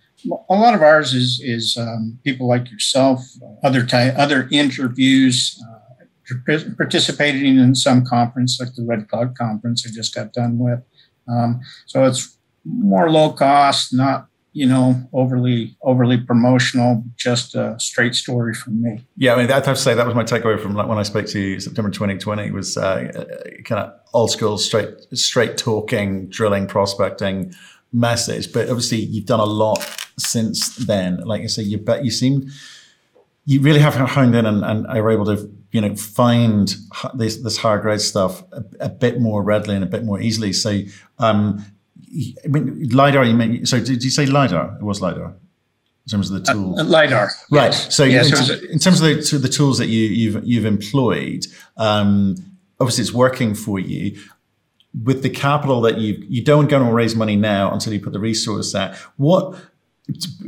a 0.50 0.56
lot 0.56 0.76
of 0.76 0.82
ours 0.82 1.14
is 1.14 1.42
is 1.42 1.78
um, 1.80 2.20
people 2.26 2.46
like 2.46 2.70
yourself, 2.70 3.22
other 3.64 3.86
ty- 3.86 4.10
other 4.10 4.50
interviews, 4.52 5.58
uh, 5.66 6.46
participating 6.76 7.58
in 7.58 7.74
some 7.74 8.04
conference 8.06 8.60
like 8.60 8.76
the 8.76 8.84
Red 8.84 9.08
Cloud 9.08 9.38
conference 9.38 9.88
I 9.88 9.92
just 9.96 10.14
got 10.14 10.34
done 10.34 10.60
with. 10.60 10.82
Um, 11.30 11.62
so 11.86 12.04
it's 12.04 12.38
more 12.66 13.10
low 13.10 13.32
cost, 13.32 13.94
not 13.94 14.28
you 14.54 14.68
know, 14.68 14.96
overly 15.14 15.76
overly 15.82 16.18
promotional, 16.18 17.04
just 17.16 17.56
a 17.56 17.80
straight 17.80 18.16
story 18.16 18.54
from 18.54 18.82
me. 18.82 19.06
Yeah, 19.16 19.34
I 19.34 19.38
mean, 19.38 19.52
I 19.52 19.56
have 19.56 19.64
to 19.64 19.76
say 19.76 19.94
that 19.94 20.06
was 20.06 20.16
my 20.16 20.24
takeaway 20.24 20.60
from 20.60 20.76
like 20.76 20.88
when 20.88 20.98
I 20.98 21.04
spoke 21.04 21.26
to 21.28 21.40
you 21.40 21.60
September 21.60 21.90
2020 21.90 22.52
was 22.52 22.78
uh, 22.78 23.26
kind 23.64 23.82
of 23.82 23.94
old 24.14 24.32
school, 24.32 24.58
straight 24.58 24.90
straight 25.14 25.58
talking, 25.58 26.28
drilling, 26.28 26.68
prospecting 26.68 27.54
message. 27.94 28.52
But 28.52 28.70
obviously, 28.70 29.00
you've 29.00 29.26
done 29.26 29.40
a 29.40 29.46
lot 29.46 29.80
since 30.18 30.76
then. 30.76 31.18
Like 31.22 31.44
I 31.44 31.48
say, 31.48 31.64
you 31.64 31.78
bet 31.78 32.04
you 32.04 32.12
seem 32.12 32.52
you 33.46 33.62
really 33.62 33.80
have 33.80 33.96
honed 33.96 34.36
in 34.36 34.46
and, 34.46 34.64
and 34.64 34.86
are 34.88 35.12
able 35.12 35.26
to 35.26 35.52
you 35.72 35.82
know 35.82 35.96
find 35.96 36.76
this 37.14 37.38
this 37.38 37.58
higher 37.58 37.80
grade 37.80 38.02
stuff 38.02 38.44
a, 38.52 38.64
a, 38.82 38.90
bit 38.90 39.20
more 39.20 39.42
readily 39.42 39.76
and 39.76 39.84
a 39.84 39.88
bit 39.88 40.04
more 40.04 40.20
easily. 40.20 40.54
So 40.54 40.80
um, 41.20 41.66
I 42.44 42.48
mean, 42.48 42.90
lidar. 42.90 43.24
You 43.24 43.34
mean 43.34 43.66
so? 43.66 43.80
Did 43.80 44.04
you 44.04 44.10
say 44.10 44.26
lidar? 44.26 44.78
It 44.80 44.84
was 44.84 45.02
lidar 45.02 45.36
in 46.06 46.10
terms 46.10 46.32
of 46.32 46.44
the 46.44 46.52
tools. 46.52 46.80
Uh, 46.80 46.84
lidar, 46.84 47.32
right? 47.52 47.72
Yes. 47.72 47.96
So 47.96 48.04
yes, 48.04 48.50
in, 48.50 48.72
in, 48.72 48.80
terms 48.80 49.02
of 49.02 49.08
the, 49.08 49.38
the, 49.38 49.50
tools 49.50 49.78
that 49.78 49.88
you, 49.88 50.08
you've 50.08 50.44
you've 50.44 50.66
employed, 50.66 51.46
um, 51.78 52.36
obviously 52.80 53.04
it's 53.04 53.14
working 53.14 53.54
for 53.54 53.80
you. 53.80 54.20
With 55.04 55.24
the 55.24 55.30
capital 55.30 55.80
that 55.82 56.00
you 56.00 56.24
you 56.28 56.44
don't 56.44 56.68
go 56.68 56.82
and 56.82 56.94
raise 56.94 57.16
money 57.16 57.38
now 57.38 57.72
until 57.72 57.94
you 57.94 58.02
put 58.02 58.12
the 58.12 58.20
resource 58.20 58.76
out. 58.76 58.96
What 59.16 59.58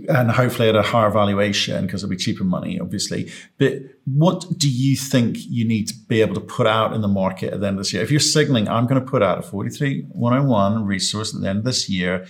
and 0.10 0.32
hopefully 0.32 0.70
at 0.70 0.75
a 0.75 0.82
higher 0.82 1.10
valuation 1.10 1.86
because 1.86 2.03
it'll 2.03 2.12
be 2.12 2.17
cheaper 2.17 2.43
money, 2.43 2.79
obviously. 2.79 3.32
But 3.58 3.79
what 4.05 4.46
do 4.58 4.70
you 4.70 4.96
think 4.96 5.38
you 5.39 5.65
need 5.65 5.88
to 5.88 5.96
be 6.08 6.22
able 6.22 6.36
to 6.36 6.41
put 6.41 6.67
out 6.67 6.93
in 6.93 7.01
the 7.01 7.08
market 7.08 7.53
at 7.53 7.60
the 7.60 7.67
end 7.67 7.77
of 7.77 7.84
this 7.84 7.93
year? 7.93 8.03
If 8.03 8.12
you're 8.12 8.20
signaling, 8.20 8.67
I'm 8.67 8.88
going 8.88 9.03
to 9.03 9.10
put 9.10 9.24
out 9.24 9.39
a 9.39 9.41
43101 9.41 10.86
resource 10.86 11.34
at 11.34 11.41
the 11.41 11.50
end 11.50 11.60
of 11.60 11.65
this 11.65 11.89
year 11.89 12.25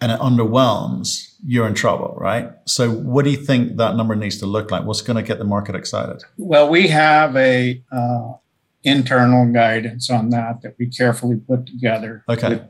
and 0.00 0.12
it 0.12 0.20
underwhelms, 0.20 1.34
you're 1.44 1.66
in 1.66 1.74
trouble, 1.74 2.14
right? 2.20 2.50
So, 2.66 2.90
what 2.90 3.24
do 3.24 3.30
you 3.30 3.38
think 3.38 3.76
that 3.78 3.96
number 3.96 4.14
needs 4.14 4.36
to 4.38 4.46
look 4.46 4.70
like? 4.70 4.84
What's 4.84 5.00
going 5.00 5.16
to 5.16 5.22
get 5.22 5.38
the 5.38 5.44
market 5.44 5.74
excited? 5.74 6.22
Well, 6.36 6.68
we 6.68 6.88
have 6.88 7.34
a 7.34 7.82
uh, 7.90 8.34
internal 8.82 9.50
guidance 9.50 10.10
on 10.10 10.28
that 10.30 10.60
that 10.60 10.76
we 10.78 10.88
carefully 10.88 11.36
put 11.36 11.66
together. 11.66 12.24
Okay 12.28 12.60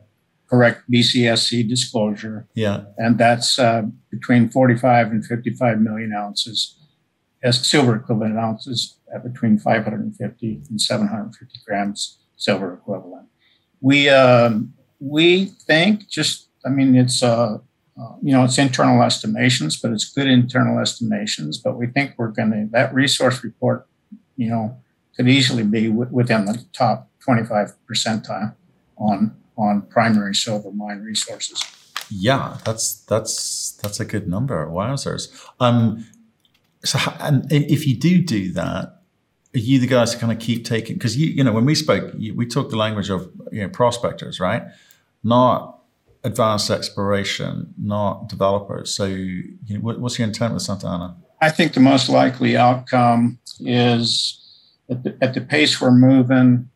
correct 0.48 0.82
BCSC 0.90 1.68
disclosure. 1.68 2.46
Yeah. 2.54 2.84
And 2.96 3.18
that's 3.18 3.58
uh, 3.58 3.82
between 4.10 4.48
45 4.48 5.10
and 5.10 5.24
55 5.24 5.80
million 5.80 6.12
ounces 6.12 6.78
as 7.42 7.66
silver 7.66 7.96
equivalent 7.96 8.38
ounces 8.38 8.98
at 9.14 9.22
between 9.22 9.58
550 9.58 10.62
and 10.68 10.80
750 10.80 11.60
grams 11.66 12.18
silver 12.36 12.74
equivalent. 12.74 13.28
We 13.80 14.08
um, 14.08 14.74
we 15.00 15.46
think 15.66 16.08
just 16.08 16.48
I 16.64 16.70
mean 16.70 16.96
it's 16.96 17.22
uh, 17.22 17.58
uh, 18.00 18.14
you 18.22 18.32
know 18.32 18.44
it's 18.44 18.58
internal 18.58 19.02
estimations, 19.02 19.80
but 19.80 19.92
it's 19.92 20.10
good 20.10 20.26
internal 20.26 20.78
estimations. 20.78 21.58
But 21.58 21.76
we 21.76 21.86
think 21.86 22.14
we're 22.16 22.28
going 22.28 22.50
to 22.50 22.68
that 22.72 22.94
resource 22.94 23.44
report, 23.44 23.86
you 24.36 24.48
know, 24.48 24.76
could 25.16 25.28
easily 25.28 25.62
be 25.62 25.88
w- 25.88 26.10
within 26.10 26.46
the 26.46 26.64
top 26.72 27.10
25 27.20 27.72
percentile 27.90 28.54
on 28.96 29.36
on 29.56 29.82
primary 29.82 30.34
silver 30.34 30.70
mine 30.72 31.00
resources. 31.02 31.64
Yeah, 32.10 32.58
that's 32.64 33.00
that's 33.04 33.72
that's 33.82 33.98
a 33.98 34.04
good 34.04 34.28
number. 34.28 34.66
Wowzers! 34.68 35.28
Um, 35.58 36.06
so, 36.84 36.98
and 37.20 37.50
if 37.50 37.86
you 37.86 37.96
do 37.96 38.22
do 38.22 38.52
that, 38.52 39.00
are 39.54 39.58
you 39.58 39.80
the 39.80 39.86
guys 39.86 40.12
to 40.12 40.18
kind 40.18 40.32
of 40.32 40.38
keep 40.38 40.64
taking? 40.64 40.96
Because 40.96 41.16
you, 41.16 41.28
you 41.28 41.42
know, 41.42 41.52
when 41.52 41.64
we 41.64 41.74
spoke, 41.74 42.14
we 42.14 42.46
talked 42.46 42.70
the 42.70 42.76
language 42.76 43.10
of 43.10 43.28
you 43.50 43.62
know 43.62 43.68
prospectors, 43.68 44.38
right? 44.38 44.62
Not 45.24 45.76
advanced 46.22 46.70
exploration, 46.70 47.72
not 47.80 48.28
developers. 48.28 48.92
So, 48.94 49.06
you 49.06 49.56
know, 49.68 49.80
what, 49.80 50.00
what's 50.00 50.18
your 50.18 50.26
intent 50.26 50.54
with 50.54 50.62
Santa 50.62 50.86
Ana? 50.86 51.16
I 51.40 51.50
think 51.50 51.74
the 51.74 51.80
most 51.80 52.08
likely 52.08 52.56
outcome 52.56 53.38
is 53.60 54.42
at 54.90 55.02
the, 55.04 55.16
at 55.20 55.34
the 55.34 55.40
pace 55.40 55.80
we're 55.80 55.92
moving 55.92 56.68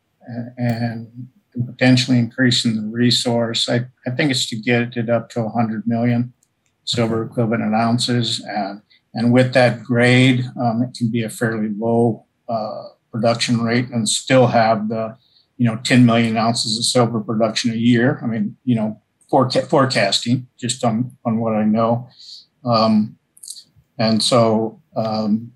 and 0.57 1.29
potentially 1.81 2.19
increasing 2.19 2.75
the 2.75 2.87
resource. 2.87 3.67
I, 3.67 3.87
I 4.05 4.11
think 4.11 4.29
it's 4.29 4.47
to 4.49 4.55
get 4.55 4.95
it 4.95 5.09
up 5.09 5.31
to 5.31 5.41
100 5.41 5.87
million 5.87 6.31
silver 6.85 7.23
equivalent 7.23 7.73
ounces. 7.73 8.39
And, 8.39 8.83
and 9.15 9.33
with 9.33 9.53
that 9.53 9.81
grade, 9.83 10.45
um, 10.61 10.83
it 10.83 10.95
can 10.95 11.09
be 11.09 11.23
a 11.23 11.29
fairly 11.29 11.69
low 11.75 12.27
uh, 12.47 12.83
production 13.11 13.61
rate 13.61 13.89
and 13.89 14.07
still 14.07 14.45
have 14.45 14.89
the, 14.89 15.17
you 15.57 15.65
know, 15.65 15.77
10 15.77 16.05
million 16.05 16.37
ounces 16.37 16.77
of 16.77 16.85
silver 16.85 17.19
production 17.19 17.71
a 17.71 17.77
year. 17.77 18.19
I 18.23 18.27
mean, 18.27 18.57
you 18.63 18.75
know, 18.75 19.01
foreca- 19.31 19.67
forecasting 19.67 20.45
just 20.59 20.83
on, 20.83 21.17
on 21.25 21.39
what 21.39 21.53
I 21.53 21.63
know. 21.63 22.07
Um, 22.63 23.17
and 23.97 24.21
so 24.21 24.79
um, 24.95 25.51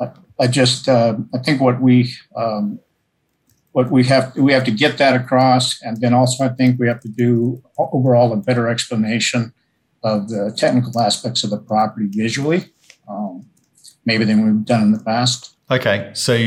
I, 0.00 0.10
I, 0.38 0.46
just, 0.46 0.88
uh, 0.88 1.16
I 1.34 1.38
think 1.38 1.60
what 1.60 1.82
we, 1.82 2.14
um, 2.36 2.78
but 3.76 3.90
we 3.90 4.04
have 4.04 4.34
we 4.36 4.54
have 4.54 4.64
to 4.64 4.70
get 4.70 4.96
that 4.96 5.14
across, 5.14 5.82
and 5.82 6.00
then 6.00 6.14
also 6.14 6.46
I 6.46 6.48
think 6.48 6.80
we 6.80 6.88
have 6.88 7.00
to 7.00 7.08
do 7.08 7.62
overall 7.78 8.32
a 8.32 8.36
better 8.36 8.68
explanation 8.68 9.52
of 10.02 10.30
the 10.30 10.50
technical 10.56 10.98
aspects 10.98 11.44
of 11.44 11.50
the 11.50 11.58
property 11.58 12.08
visually, 12.10 12.72
um, 13.06 13.44
maybe 14.06 14.24
than 14.24 14.46
we've 14.46 14.64
done 14.64 14.80
in 14.80 14.92
the 14.92 15.04
past. 15.04 15.56
Okay, 15.70 16.10
so 16.14 16.38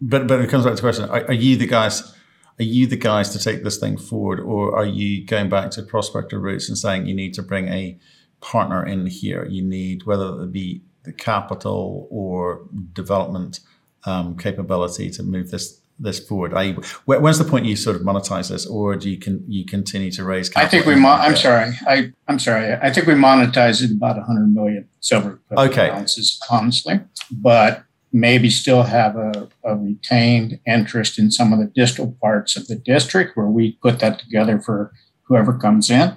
but 0.00 0.26
but 0.26 0.40
it 0.40 0.48
comes 0.48 0.64
back 0.64 0.70
to 0.70 0.76
the 0.76 0.80
question: 0.80 1.04
are, 1.10 1.26
are 1.26 1.34
you 1.34 1.56
the 1.56 1.66
guys? 1.66 2.14
Are 2.58 2.64
you 2.64 2.86
the 2.86 2.96
guys 2.96 3.28
to 3.30 3.38
take 3.38 3.62
this 3.62 3.76
thing 3.76 3.98
forward, 3.98 4.40
or 4.40 4.74
are 4.74 4.86
you 4.86 5.26
going 5.26 5.50
back 5.50 5.70
to 5.72 5.82
prospector 5.82 6.38
roots 6.38 6.66
and 6.70 6.78
saying 6.78 7.04
you 7.04 7.14
need 7.14 7.34
to 7.34 7.42
bring 7.42 7.68
a 7.68 7.98
partner 8.40 8.86
in 8.86 9.04
here? 9.04 9.44
You 9.44 9.62
need 9.62 10.06
whether 10.06 10.42
it 10.42 10.50
be 10.50 10.80
the 11.02 11.12
capital 11.12 12.08
or 12.10 12.66
development 12.94 13.60
um, 14.04 14.38
capability 14.38 15.10
to 15.10 15.22
move 15.22 15.50
this 15.50 15.79
this 16.00 16.18
forward? 16.18 16.54
I, 16.54 16.72
when's 17.04 17.38
the 17.38 17.44
point 17.44 17.66
you 17.66 17.76
sort 17.76 17.96
of 17.96 18.02
monetize 18.02 18.50
this, 18.50 18.66
or 18.66 18.96
do 18.96 19.10
you 19.10 19.18
can 19.18 19.44
you 19.46 19.64
continue 19.64 20.10
to 20.12 20.24
raise? 20.24 20.50
I 20.56 20.66
think 20.66 20.86
we. 20.86 20.94
Mo- 20.94 21.08
I'm 21.08 21.36
sorry. 21.36 21.72
I 21.86 22.12
I'm 22.26 22.38
sorry. 22.38 22.74
I 22.74 22.90
think 22.90 23.06
we 23.06 23.14
monetize 23.14 23.82
it 23.82 23.92
about 23.92 24.16
100 24.16 24.46
million 24.48 24.88
silver 25.00 25.40
okay. 25.52 25.90
ounces, 25.90 26.40
honestly, 26.50 27.00
but 27.30 27.84
maybe 28.12 28.50
still 28.50 28.82
have 28.82 29.16
a, 29.16 29.48
a, 29.64 29.76
retained 29.76 30.58
interest 30.66 31.16
in 31.16 31.30
some 31.30 31.52
of 31.52 31.60
the 31.60 31.66
distal 31.66 32.16
parts 32.20 32.56
of 32.56 32.66
the 32.66 32.74
district 32.74 33.36
where 33.36 33.46
we 33.46 33.72
put 33.82 34.00
that 34.00 34.18
together 34.18 34.60
for 34.60 34.92
whoever 35.22 35.56
comes 35.56 35.90
in. 35.90 36.16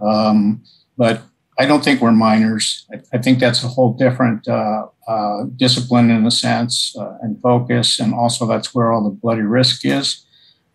Um, 0.00 0.62
but 0.98 1.22
I 1.58 1.66
don't 1.66 1.84
think 1.84 2.00
we're 2.00 2.12
miners. 2.12 2.86
I, 2.92 3.16
I 3.16 3.18
think 3.18 3.38
that's 3.38 3.62
a 3.62 3.68
whole 3.68 3.92
different 3.92 4.48
uh, 4.48 4.86
uh, 5.06 5.44
discipline 5.56 6.10
in 6.10 6.26
a 6.26 6.30
sense 6.30 6.94
uh, 6.98 7.18
and 7.20 7.40
focus, 7.40 8.00
and 8.00 8.14
also 8.14 8.46
that's 8.46 8.74
where 8.74 8.92
all 8.92 9.04
the 9.04 9.10
bloody 9.10 9.42
risk 9.42 9.84
is. 9.84 10.24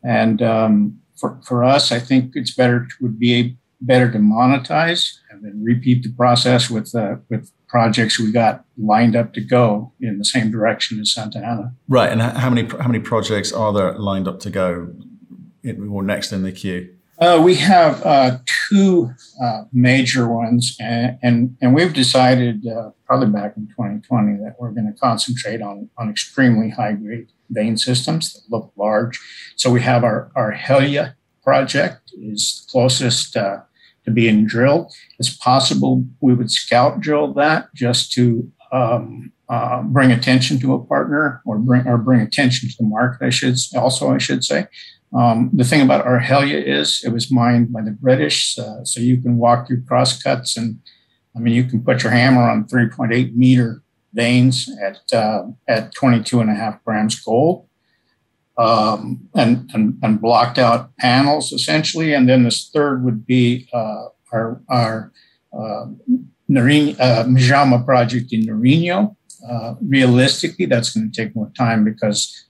And 0.04 0.42
um, 0.42 1.00
for, 1.16 1.40
for 1.46 1.64
us, 1.64 1.92
I 1.92 2.00
think 2.00 2.34
it's 2.36 2.54
better 2.54 2.82
to, 2.82 2.96
would 3.02 3.20
be 3.20 3.58
better 3.82 4.12
to 4.12 4.18
monetize 4.18 5.18
and 5.30 5.44
then 5.44 5.64
repeat 5.64 6.04
the 6.04 6.12
process 6.14 6.70
with 6.70 6.94
uh, 6.96 7.16
with 7.30 7.52
projects 7.68 8.20
we 8.20 8.32
got 8.32 8.64
lined 8.78 9.16
up 9.16 9.34
to 9.34 9.42
go 9.42 9.92
in 10.00 10.18
the 10.18 10.26
same 10.26 10.50
direction 10.52 11.00
as 11.00 11.14
Santa 11.14 11.40
Ana. 11.40 11.74
Right, 11.88 12.12
and 12.12 12.22
how 12.22 12.50
many 12.50 12.68
how 12.68 12.88
many 12.88 13.00
projects 13.00 13.52
are 13.52 13.74
there 13.74 13.94
lined 13.94 14.28
up 14.28 14.40
to 14.42 14.50
go 14.50 14.94
or 15.92 16.04
next 16.04 16.32
in 16.32 16.44
the 16.44 16.52
queue? 16.52 16.94
Uh, 17.20 17.42
we 17.44 17.56
have 17.56 18.06
uh, 18.06 18.38
two 18.68 19.12
uh, 19.42 19.64
major 19.72 20.28
ones, 20.28 20.76
and, 20.80 21.18
and, 21.22 21.58
and 21.62 21.76
we've 21.76 21.94
decided 21.94 22.66
uh, 22.68 22.90
probably 23.06 23.30
back 23.30 23.56
in 23.58 23.68
2020 23.68 24.38
that 24.44 24.56
we're 24.60 24.72
going 24.72 24.92
to 24.92 25.00
concentrate 25.00 25.62
on, 25.62 25.90
on 25.98 26.10
extremely 26.10 26.70
high 26.70 26.94
grade 26.94 27.28
vein 27.50 27.78
systems 27.78 28.34
that 28.34 28.42
look 28.50 28.72
large. 28.76 29.20
So 29.56 29.72
we 29.72 29.82
have 29.82 30.04
our, 30.04 30.32
our 30.36 30.54
Helia 30.54 31.16
project 31.44 32.12
is 32.22 32.68
closest 32.70 33.38
uh, 33.38 33.60
to 34.06 34.12
being 34.12 34.46
drilled. 34.46 34.94
It's 35.20 35.36
possible 35.36 36.04
we 36.22 36.34
would 36.34 36.52
scout 36.52 37.00
drill 37.00 37.34
that 37.36 37.74
just 37.74 38.12
to 38.14 38.52
um, 38.72 39.32
uh, 39.50 39.82
bring 39.84 40.12
attention 40.12 40.60
to 40.60 40.74
a 40.74 40.84
partner 40.86 41.42
or 41.46 41.58
bring 41.58 41.88
or 41.88 41.98
bring 41.98 42.22
attention 42.22 42.70
to 42.70 42.76
the 42.80 42.86
market. 42.86 43.26
I 43.26 43.30
should 43.30 43.56
also 43.76 44.12
I 44.12 44.18
should 44.18 44.44
say 44.44 44.68
um, 45.14 45.50
the 45.54 45.64
thing 45.64 45.82
about 45.82 46.06
Arhelia 46.06 46.60
is 46.60 47.02
it 47.04 47.10
was 47.10 47.32
mined 47.32 47.72
by 47.72 47.82
the 47.82 47.92
British, 47.92 48.58
uh, 48.60 48.84
so 48.84 49.00
you 49.00 49.22
can 49.22 49.38
walk 49.38 49.68
through 49.68 49.84
crosscuts 49.84 50.58
and 50.58 50.80
I 51.36 51.40
mean 51.40 51.54
you 51.54 51.64
can 51.64 51.84
put 51.84 52.04
your 52.04 52.12
hammer 52.12 52.50
on 52.50 52.66
3.8 52.66 53.36
meter 53.36 53.84
veins 54.14 54.70
at 54.84 55.00
uh, 55.14 55.44
at 55.68 55.94
22 55.94 56.42
and 56.42 56.50
a 56.50 56.56
half 56.56 56.84
grams 56.84 57.20
gold, 57.20 57.68
um, 58.58 59.30
and, 59.36 59.70
and, 59.74 59.98
and 60.02 60.20
blocked 60.20 60.58
out 60.58 60.96
panels 60.98 61.52
essentially. 61.52 62.14
And 62.14 62.28
then 62.28 62.44
this 62.44 62.70
third 62.74 63.04
would 63.04 63.26
be 63.26 63.70
uh, 63.74 64.08
our 64.34 64.62
our 64.68 65.12
uh, 65.54 65.86
Nariño, 66.50 67.00
uh, 67.00 67.24
Mallama 67.26 67.86
project 67.86 68.34
in 68.34 68.42
Nariño. 68.42 69.16
Uh, 69.48 69.76
realistically, 69.82 70.66
that's 70.66 70.94
going 70.94 71.10
to 71.10 71.22
take 71.22 71.36
more 71.36 71.52
time 71.56 71.84
because 71.84 72.47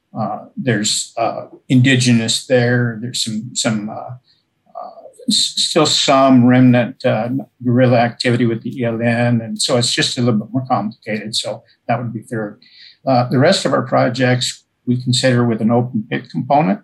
there's 0.56 1.14
uh, 1.18 1.48
indigenous 1.70 2.46
there. 2.48 2.98
There's 3.02 3.24
some 3.24 3.56
some 3.56 3.90
uh, 3.90 3.94
uh 3.94 5.02
still 5.30 5.86
some 5.86 6.46
remnant 6.46 7.06
uh, 7.06 7.30
guerrilla 7.64 7.98
activity 7.98 8.46
with 8.46 8.64
the 8.64 8.72
ELN, 8.82 9.44
and 9.44 9.62
so 9.62 9.78
it's 9.78 9.94
just 9.94 10.18
a 10.18 10.22
little 10.22 10.40
bit 10.40 10.52
more 10.52 10.66
complicated. 10.68 11.36
So 11.36 11.64
that 11.88 12.00
would 12.00 12.14
be 12.14 12.22
third. 12.22 12.62
the 13.06 13.40
rest 13.40 13.66
of 13.66 13.74
our 13.74 13.84
projects 13.84 14.64
we 14.86 15.02
consider 15.02 15.46
with 15.46 15.62
an 15.62 15.72
open 15.72 16.08
pit 16.10 16.30
component, 16.30 16.82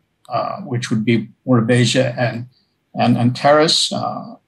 which 0.65 0.89
would 0.89 1.05
be 1.05 1.29
Morbeja 1.47 2.15
and 2.17 2.47
and 2.95 3.17
Antares 3.17 3.91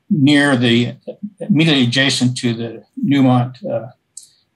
near 0.10 0.55
the 0.55 0.96
immediately 1.39 1.84
adjacent 1.84 2.38
to 2.38 2.53
the 2.53 2.84
Newmont 3.03 3.55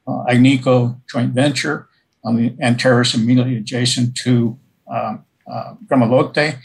Agnico 0.07 0.99
joint 1.09 1.33
venture 1.33 1.88
on 2.23 2.35
the 2.35 2.55
Antares 2.61 3.15
immediately 3.15 3.57
adjacent 3.57 4.15
to 4.17 4.57
um, 4.91 5.25
uh, 5.51 5.75
Gramalote. 5.85 6.57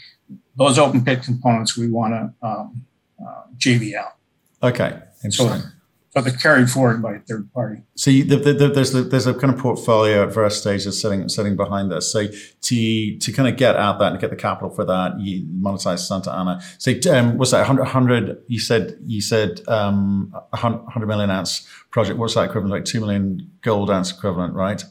Those 0.57 0.79
open 0.79 1.03
pit 1.03 1.23
components 1.23 1.77
we 1.77 1.89
want 1.89 2.13
to 2.13 2.47
um, 2.47 2.85
uh, 3.19 3.43
JV 3.57 3.95
out. 3.95 4.15
Okay, 4.63 4.97
interesting. 5.23 5.61
So, 5.61 5.69
but 6.15 6.23
they're 6.23 6.33
carried 6.33 6.69
forward 6.69 7.01
by 7.01 7.15
a 7.15 7.19
third 7.19 7.51
party. 7.51 7.81
So 7.95 8.09
you, 8.09 8.23
the, 8.23 8.37
the, 8.37 8.69
there's 8.69 8.93
the, 8.93 9.01
there's 9.01 9.27
a 9.27 9.33
kind 9.33 9.53
of 9.53 9.59
portfolio 9.59 10.23
at 10.23 10.33
various 10.33 10.57
stages 10.57 10.99
sitting 11.01 11.27
sitting 11.27 11.57
behind 11.57 11.91
this. 11.91 12.09
So 12.09 12.27
to 12.27 13.17
to 13.17 13.31
kind 13.33 13.49
of 13.49 13.57
get 13.57 13.75
at 13.75 13.99
that 13.99 14.13
and 14.13 14.21
get 14.21 14.29
the 14.29 14.37
capital 14.37 14.69
for 14.69 14.85
that, 14.85 15.19
you 15.19 15.45
monetize 15.45 16.07
Santa 16.07 16.31
Ana. 16.31 16.61
So 16.77 16.93
um, 17.11 17.37
what's 17.37 17.51
that? 17.51 17.67
100, 17.67 17.81
100 17.81 18.43
You 18.47 18.59
said 18.59 18.97
you 19.05 19.19
said 19.19 19.59
um, 19.67 20.33
100 20.51 21.05
million 21.05 21.29
ounce 21.29 21.67
project. 21.91 22.17
What's 22.17 22.35
that 22.35 22.45
equivalent? 22.45 22.71
Like 22.71 22.85
two 22.85 23.01
million 23.01 23.51
gold 23.61 23.91
ounce 23.91 24.11
equivalent, 24.11 24.53
right? 24.53 24.85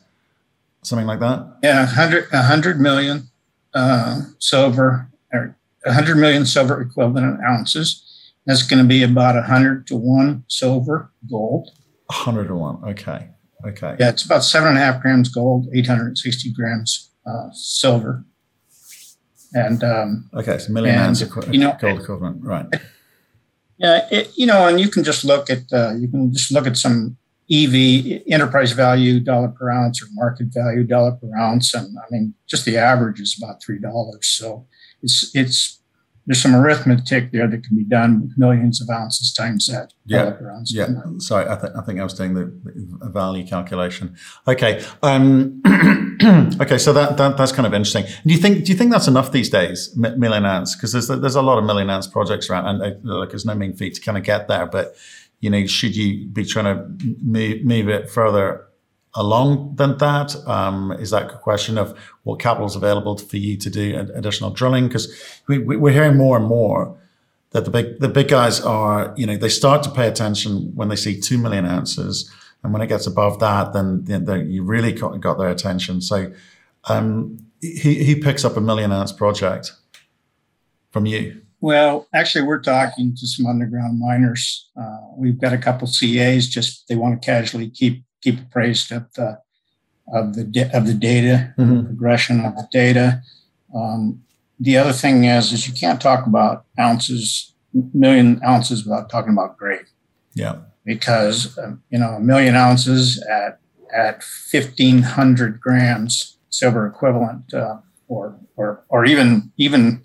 Something 0.85 1.07
like 1.07 1.21
that? 1.21 1.59
Yeah, 1.63 1.85
100, 1.85 2.31
100 2.33 2.81
million 2.81 3.29
uh, 3.75 4.21
silver, 4.39 5.11
or 5.33 5.57
100 5.85 6.17
million 6.17 6.47
silver 6.47 6.81
equivalent 6.81 7.41
ounces. 7.45 8.01
That's 8.47 8.63
going 8.63 8.83
to 8.83 8.89
be 8.89 9.03
about 9.03 9.35
100 9.35 9.87
to 9.89 9.97
1 9.97 10.45
silver 10.49 11.11
gold. 11.31 11.71
100 12.07 12.49
to 12.49 12.55
1. 12.55 12.85
Okay. 12.91 13.29
Okay. 13.67 13.97
Yeah, 13.99 14.11
it's 14.11 14.25
about 14.25 14.45
seven 14.45 14.69
and 14.71 14.79
a 14.79 14.81
half 14.81 15.01
grams 15.01 15.31
gold, 15.31 15.69
860 15.75 16.53
grams 16.53 17.11
uh, 17.27 17.49
silver. 17.53 18.25
And 19.55 19.83
um, 19.83 20.29
okay, 20.35 20.55
it's 20.55 20.67
so 20.67 20.73
million 20.73 20.99
ounce 20.99 21.23
equi- 21.23 21.53
you 21.53 21.61
know, 21.61 21.77
gold 21.81 22.01
equivalent, 22.03 22.43
right? 22.45 22.67
Yeah, 23.79 24.07
it, 24.11 24.33
you 24.37 24.47
know, 24.47 24.67
and 24.67 24.81
you 24.81 24.89
can 24.89 25.05
just 25.05 25.25
look 25.25 25.49
at 25.49 25.73
uh, 25.73 25.95
you 25.95 26.09
can 26.09 26.33
just 26.33 26.53
look 26.53 26.67
at 26.67 26.77
some 26.77 27.17
EV, 27.53 28.23
enterprise 28.29 28.73
value 28.73 29.21
dollar 29.21 29.49
per 29.49 29.71
ounce 29.71 30.03
or 30.03 30.07
market 30.13 30.49
value 30.51 30.85
dollar 30.85 31.13
per 31.13 31.37
ounce. 31.37 31.75
And 31.75 31.97
I 31.99 32.05
mean, 32.11 32.35
just 32.49 32.65
the 32.65 32.79
average 32.79 33.21
is 33.21 33.39
about 33.41 33.63
$3. 33.63 34.25
So 34.25 34.67
it's, 35.03 35.31
it's, 35.35 35.81
there's 36.27 36.41
some 36.41 36.55
arithmetic 36.55 37.33
there 37.33 37.47
that 37.47 37.65
can 37.65 37.77
be 37.77 37.85
done 37.85 38.23
with 38.23 38.33
millions 38.39 38.81
of 38.81 38.89
ounces 38.89 39.33
times 39.33 39.67
that 39.67 39.93
yeah. 40.07 40.37
yeah. 40.67 40.87
Sorry 41.19 41.49
I, 41.49 41.57
th- 41.57 41.73
I 41.77 41.83
think 41.83 42.01
i 42.01 42.03
was 42.03 42.15
doing 42.15 42.35
the, 42.35 42.45
the 42.65 43.11
value 43.11 43.47
calculation. 43.47 44.17
Okay 44.49 44.83
um, 45.03 45.61
okay 46.61 46.79
so 46.79 46.93
that, 46.93 47.17
that 47.19 47.37
that's 47.37 47.53
kind 47.53 47.67
of 47.67 47.75
interesting. 47.75 48.05
Do 48.27 48.33
you 48.33 48.41
think 48.41 48.65
do 48.65 48.73
you 48.73 48.79
think 48.79 48.91
that's 48.91 49.09
enough 49.09 49.33
these 49.33 49.51
days 49.51 49.95
million 49.97 50.45
ounce? 50.45 50.75
Because 50.75 50.93
there's 50.93 51.09
there's 51.09 51.35
a 51.35 51.43
lot 51.43 51.59
of 51.59 51.65
million 51.65 51.91
ounce 51.91 52.07
projects 52.07 52.49
around 52.49 52.67
and 52.67 52.83
uh, 52.83 53.19
like 53.19 53.31
there's 53.31 53.45
no 53.45 53.55
mean 53.55 53.75
feat 53.75 53.95
to 53.95 54.01
kind 54.01 54.17
of 54.17 54.25
get 54.25 54.49
there 54.49 54.67
but 54.67 54.97
you 55.45 55.51
know, 55.51 55.67
should 55.67 55.95
you 55.95 56.27
be 56.29 56.43
trying 56.43 56.65
to 56.65 57.15
move, 57.23 57.63
move 57.65 57.91
it 57.91 58.09
further 58.09 58.67
along 59.15 59.77
than 59.77 59.99
that? 59.99 60.35
Um, 60.47 60.91
is 60.93 61.11
that 61.11 61.31
a 61.31 61.37
question 61.37 61.77
of 61.77 61.95
what 62.23 62.41
capital 62.41 62.67
is 62.67 62.77
available 62.77 63.19
for 63.19 63.37
you 63.37 63.59
to 63.59 63.69
do 63.69 63.95
additional 64.15 64.49
drilling? 64.49 64.89
Because 64.89 65.15
we, 65.47 65.59
we're 65.59 65.93
hearing 65.93 66.17
more 66.17 66.39
and 66.39 66.47
more 66.47 66.99
that 67.51 67.67
the 67.67 67.71
big 67.71 68.01
the 68.01 68.09
big 68.09 68.29
guys 68.29 68.59
are, 68.63 69.13
you 69.19 69.27
know, 69.27 69.37
they 69.37 69.51
start 69.51 69.83
to 69.83 69.91
pay 69.91 70.09
attention 70.09 70.73
when 70.75 70.89
they 70.89 70.97
see 70.97 71.21
two 71.21 71.37
million 71.37 71.67
ounces, 71.67 72.33
and 72.63 72.73
when 72.73 72.81
it 72.81 72.89
gets 72.89 73.07
above 73.07 73.39
that, 73.41 73.75
then, 73.75 74.07
you 74.51 74.65
really 74.65 74.93
got, 74.93 75.21
got 75.21 75.37
their 75.37 75.51
attention. 75.51 76.01
So, 76.01 76.33
um, 76.85 77.37
he 77.61 78.03
he 78.03 78.15
picks 78.15 78.47
up 78.47 78.57
a 78.57 78.63
million 78.63 78.93
ounce 78.93 79.13
project 79.13 79.73
from 80.91 81.05
you. 81.05 81.43
Well, 81.61 82.07
actually, 82.13 82.45
we're 82.45 82.61
talking 82.61 83.17
to 83.17 83.27
some 83.27 83.47
underground 83.47 83.99
miners. 83.99 84.69
Uh, 84.77 84.94
we've 85.17 85.41
got 85.41 85.53
a 85.53 85.59
couple 85.59 85.89
CAs. 85.89 86.49
Just 86.49 86.89
they 86.89 86.97
want 86.97 87.21
to 87.21 87.25
casually 87.25 87.71
keep 87.71 88.05
keep 88.23 88.41
appraised 88.41 88.93
of 88.93 89.13
the 89.15 89.39
of 90.13 90.35
the 90.35 90.71
of 90.73 90.87
the 90.87 90.95
data, 90.95 91.55
mm-hmm. 91.59 91.77
the 91.77 91.83
progression 91.85 92.45
of 92.45 92.55
the 92.57 92.69
data. 92.73 93.23
Um, 93.75 94.23
the 94.61 94.77
other 94.77 94.93
thing 94.93 95.25
is, 95.25 95.53
is 95.53 95.67
you 95.67 95.75
can't 95.75 96.01
talk 96.01 96.27
about 96.27 96.65
ounces, 96.79 97.55
million 97.93 98.41
ounces, 98.45 98.85
without 98.85 99.11
talking 99.11 99.33
about 99.33 99.59
grade. 99.59 99.87
Yeah. 100.35 100.57
Because 100.85 101.59
um, 101.59 101.83
you 101.91 101.99
know, 101.99 102.11
a 102.11 102.21
million 102.21 102.55
ounces 102.55 103.23
at 103.23 103.59
at 103.95 104.23
fifteen 104.23 105.03
hundred 105.03 105.61
grams 105.61 106.39
silver 106.51 106.87
equivalent, 106.87 107.53
uh, 107.55 107.79
or 108.09 108.39
or 108.57 108.85
or 108.89 109.05
even 109.05 109.53
even 109.57 110.03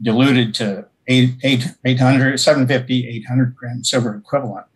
diluted 0.00 0.54
to 0.54 0.86
eight, 1.10 1.34
eight, 1.42 1.66
800, 1.84 2.38
750, 2.38 3.08
800 3.08 3.56
gram 3.56 3.84
silver 3.84 4.14
equivalent. 4.14 4.66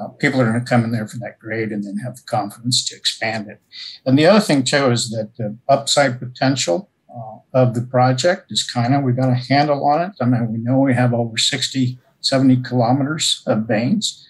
Uh, 0.00 0.08
people 0.08 0.40
are 0.40 0.50
going 0.50 0.58
to 0.58 0.66
come 0.66 0.84
in 0.84 0.92
there 0.92 1.06
for 1.06 1.18
that 1.18 1.38
grade 1.38 1.72
and 1.72 1.84
then 1.84 1.98
have 1.98 2.16
the 2.16 2.22
confidence 2.22 2.84
to 2.86 2.96
expand 2.96 3.50
it. 3.50 3.60
And 4.06 4.18
the 4.18 4.24
other 4.24 4.40
thing 4.40 4.62
too 4.62 4.90
is 4.90 5.10
that 5.10 5.36
the 5.36 5.58
upside 5.68 6.20
potential 6.20 6.88
uh, 7.14 7.38
of 7.52 7.74
the 7.74 7.82
project 7.82 8.52
is 8.52 8.62
kind 8.62 8.94
of, 8.94 9.02
we've 9.02 9.16
got 9.16 9.30
a 9.30 9.34
handle 9.34 9.84
on 9.84 10.00
it. 10.00 10.12
I 10.20 10.26
mean, 10.26 10.52
we 10.52 10.58
know 10.58 10.78
we 10.78 10.94
have 10.94 11.12
over 11.12 11.36
60, 11.36 11.98
70 12.20 12.62
kilometers 12.62 13.42
of 13.46 13.66
veins. 13.66 14.26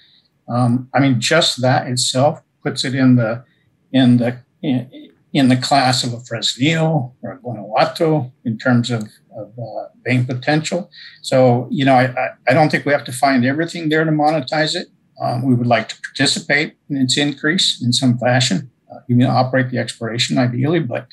Um, 0.48 0.88
I 0.94 0.98
mean, 0.98 1.20
just 1.20 1.60
that 1.60 1.86
itself 1.86 2.42
puts 2.64 2.84
it 2.84 2.94
in 2.94 3.16
the, 3.16 3.44
in 3.92 4.16
the, 4.16 4.40
in, 4.62 5.10
in 5.32 5.48
the 5.48 5.56
class 5.56 6.02
of 6.02 6.14
a 6.14 6.16
Fresnillo 6.16 7.12
or 7.22 7.32
a 7.32 7.38
Guanajuato 7.38 8.32
in 8.44 8.58
terms 8.58 8.90
of, 8.90 9.02
of 9.36 9.52
uh, 9.58 9.89
vein 10.04 10.24
potential. 10.24 10.90
So, 11.22 11.68
you 11.70 11.84
know, 11.84 11.94
I, 11.94 12.30
I 12.48 12.54
don't 12.54 12.70
think 12.70 12.84
we 12.84 12.92
have 12.92 13.04
to 13.04 13.12
find 13.12 13.44
everything 13.44 13.88
there 13.88 14.04
to 14.04 14.10
monetize 14.10 14.74
it. 14.74 14.88
Um, 15.20 15.46
we 15.46 15.54
would 15.54 15.66
like 15.66 15.88
to 15.90 16.00
participate 16.00 16.76
in 16.88 16.96
its 16.96 17.18
increase 17.18 17.82
in 17.82 17.92
some 17.92 18.18
fashion, 18.18 18.70
uh, 18.90 19.00
even 19.08 19.26
operate 19.26 19.70
the 19.70 19.78
exploration 19.78 20.38
ideally, 20.38 20.80
but 20.80 21.06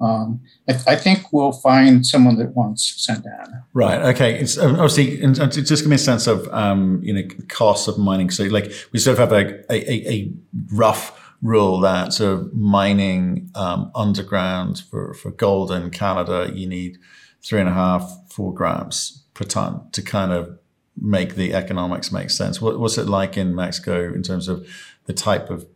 um, 0.00 0.40
I, 0.68 0.72
I, 0.88 0.96
think 0.96 1.32
we'll 1.32 1.52
find 1.52 2.04
someone 2.04 2.36
that 2.38 2.56
wants 2.56 3.04
Santa 3.06 3.28
Ana. 3.40 3.64
Right. 3.72 4.02
Okay. 4.14 4.34
It's 4.40 4.58
um, 4.58 4.72
obviously 4.72 5.18
just 5.62 5.82
give 5.82 5.86
me 5.86 5.94
a 5.94 5.98
sense 5.98 6.26
of 6.26 6.48
um, 6.48 7.00
you 7.04 7.14
know 7.14 7.22
costs 7.48 7.86
of 7.86 7.98
mining. 7.98 8.30
So 8.30 8.42
like 8.44 8.72
we 8.90 8.98
sort 8.98 9.18
of 9.18 9.30
have 9.30 9.32
a 9.32 9.72
a, 9.72 10.10
a 10.10 10.32
rough 10.72 11.16
rule 11.40 11.80
that 11.80 12.12
sort 12.12 12.40
of 12.40 12.52
mining 12.52 13.50
um, 13.54 13.92
underground 13.94 14.82
for 14.90 15.14
for 15.14 15.30
gold 15.30 15.70
in 15.70 15.90
Canada, 15.90 16.50
you 16.52 16.66
need 16.66 16.98
three 17.44 17.60
and 17.60 17.68
a 17.68 17.72
half 17.72 18.10
four 18.30 18.52
grams 18.52 19.24
per 19.34 19.44
ton 19.44 19.90
to 19.92 20.02
kind 20.02 20.32
of 20.32 20.58
make 21.00 21.34
the 21.34 21.54
economics 21.54 22.12
make 22.12 22.30
sense. 22.30 22.60
What, 22.60 22.78
what's 22.78 22.98
it 22.98 23.06
like 23.06 23.36
in 23.36 23.54
Mexico 23.54 24.12
in 24.12 24.22
terms 24.22 24.48
of 24.48 24.66
the 25.06 25.12
type 25.12 25.50
of 25.50 25.66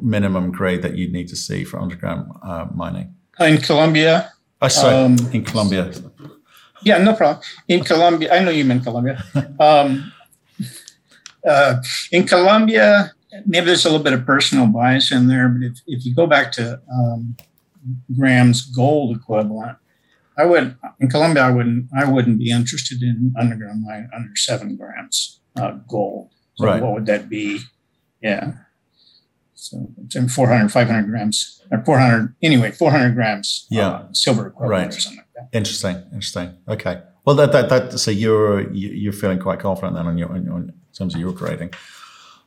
minimum 0.00 0.50
grade 0.50 0.82
that 0.82 0.96
you'd 0.96 1.12
need 1.12 1.28
to 1.28 1.36
see 1.36 1.64
for 1.64 1.78
underground 1.78 2.32
uh, 2.42 2.66
mining? 2.74 3.14
in 3.40 3.58
Colombia. 3.58 4.32
I 4.60 4.68
saw 4.68 5.04
um, 5.04 5.16
in 5.32 5.44
Colombia. 5.44 5.92
Yeah, 6.82 6.98
no 6.98 7.14
problem. 7.14 7.42
In 7.68 7.82
Colombia, 7.82 8.32
I 8.32 8.44
know 8.44 8.50
you 8.50 8.64
meant 8.64 8.82
Colombia. 8.82 9.22
Um, 9.60 10.12
uh, 11.46 11.76
in 12.10 12.26
Colombia, 12.26 13.12
maybe 13.44 13.66
there's 13.66 13.84
a 13.84 13.90
little 13.90 14.02
bit 14.02 14.14
of 14.14 14.24
personal 14.24 14.66
bias 14.66 15.12
in 15.12 15.28
there, 15.28 15.48
but 15.48 15.62
if, 15.62 15.78
if 15.86 16.06
you 16.06 16.14
go 16.14 16.26
back 16.26 16.52
to 16.52 16.80
um, 16.90 17.36
grams 18.16 18.62
gold 18.62 19.16
equivalent, 19.16 19.76
I 20.36 20.44
would 20.44 20.76
in 21.00 21.08
Colombia. 21.08 21.44
I 21.44 21.50
wouldn't. 21.50 21.88
I 21.96 22.10
wouldn't 22.10 22.38
be 22.38 22.50
interested 22.50 23.02
in 23.02 23.32
underground 23.38 23.84
mine 23.84 24.08
under 24.14 24.34
seven 24.34 24.76
grams 24.76 25.40
uh, 25.56 25.72
gold. 25.88 26.30
So 26.56 26.66
right. 26.66 26.82
What 26.82 26.92
would 26.92 27.06
that 27.06 27.28
be? 27.28 27.60
Yeah. 28.22 28.52
So 29.54 29.88
it's 30.04 30.14
in 30.14 30.28
400, 30.28 30.70
500 30.70 31.06
grams 31.08 31.62
or 31.70 31.82
400, 31.84 32.34
anyway, 32.42 32.70
400 32.70 33.14
grams 33.14 33.66
yeah. 33.70 33.88
Uh, 33.88 34.12
silver 34.12 34.48
equivalent 34.48 34.88
right. 34.88 34.96
or 34.96 35.00
something 35.00 35.18
like 35.18 35.50
that. 35.50 35.56
Interesting. 35.56 35.96
Interesting. 36.12 36.56
Okay. 36.68 37.00
Well, 37.24 37.36
that, 37.36 37.52
that, 37.52 37.68
that, 37.70 37.98
so 37.98 38.10
you're, 38.10 38.70
you're 38.72 39.14
feeling 39.14 39.38
quite 39.38 39.60
confident 39.60 39.94
then 39.94 40.06
on 40.06 40.18
your, 40.18 40.30
on 40.30 40.44
your, 40.44 40.58
in 40.58 40.74
terms 40.92 41.14
of 41.14 41.20
your 41.20 41.32
grading. 41.32 41.72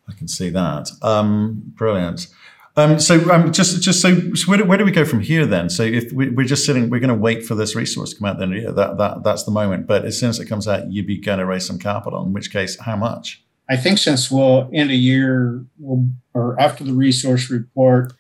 I 0.08 0.14
can 0.14 0.28
see 0.28 0.50
that. 0.50 0.90
Um, 1.02 1.64
brilliant. 1.76 2.28
Um, 2.78 3.00
so 3.00 3.32
um, 3.32 3.52
just 3.52 3.82
just 3.82 4.02
so, 4.02 4.36
so 4.36 4.48
where, 4.48 4.60
do, 4.60 4.66
where, 4.66 4.78
do, 4.78 4.86
we 4.86 4.92
go 4.92 5.04
from 5.04 5.20
here 5.20 5.48
then? 5.48 5.68
So 5.68 5.82
if 5.82 6.12
we, 6.14 6.28
are 6.28 6.44
just 6.44 6.64
sitting, 6.64 6.92
we're 6.92 7.00
going 7.00 7.10
to 7.10 7.16
wait 7.16 7.44
for 7.44 7.56
this 7.56 7.76
resource 7.76 8.14
to 8.14 8.20
come 8.20 8.30
out. 8.30 8.38
Then 8.38 8.52
yeah, 8.52 8.70
that 8.70 9.00
that 9.00 9.24
that's 9.24 9.44
the 9.44 9.52
moment. 9.52 9.88
But 9.88 10.06
as 10.06 10.20
soon 10.20 10.30
as 10.30 10.40
it 10.40 10.46
comes 10.46 10.68
out, 10.68 10.92
you'd 10.92 11.08
be 11.08 11.18
going 11.18 11.40
to 11.40 11.46
raise 11.46 11.66
some 11.66 11.80
capital. 11.80 12.24
In 12.24 12.34
which 12.34 12.54
case, 12.54 12.80
how 12.80 12.96
much? 12.96 13.44
I 13.68 13.78
think 13.78 13.98
since 13.98 14.30
we'll 14.30 14.70
end 14.72 14.92
a 14.92 14.96
year 14.96 15.66
we'll, 15.80 16.08
or 16.36 16.60
after 16.62 16.84
the 16.84 16.94
resource 16.94 17.50
report, 17.50 18.14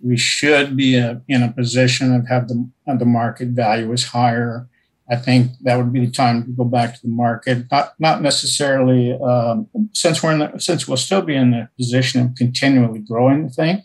we 0.00 0.16
should 0.16 0.76
be 0.76 0.96
a, 0.96 1.22
in 1.28 1.44
a 1.44 1.52
position 1.52 2.12
of 2.12 2.26
have 2.26 2.48
the 2.48 2.68
the 2.98 3.06
market 3.06 3.50
value 3.50 3.92
is 3.92 4.06
higher. 4.06 4.68
I 5.10 5.16
think 5.16 5.52
that 5.62 5.76
would 5.76 5.92
be 5.92 6.04
the 6.04 6.12
time 6.12 6.44
to 6.44 6.50
go 6.50 6.64
back 6.64 6.94
to 6.94 7.02
the 7.02 7.08
market. 7.08 7.66
Not 7.70 7.94
not 7.98 8.22
necessarily 8.22 9.18
um, 9.20 9.68
since 9.92 10.22
we're 10.22 10.32
in 10.32 10.38
the, 10.38 10.58
since 10.58 10.86
we'll 10.86 10.96
still 10.96 11.22
be 11.22 11.34
in 11.34 11.50
the 11.50 11.68
position 11.76 12.20
of 12.20 12.34
continually 12.36 13.00
growing 13.00 13.44
the 13.44 13.50
thing. 13.50 13.82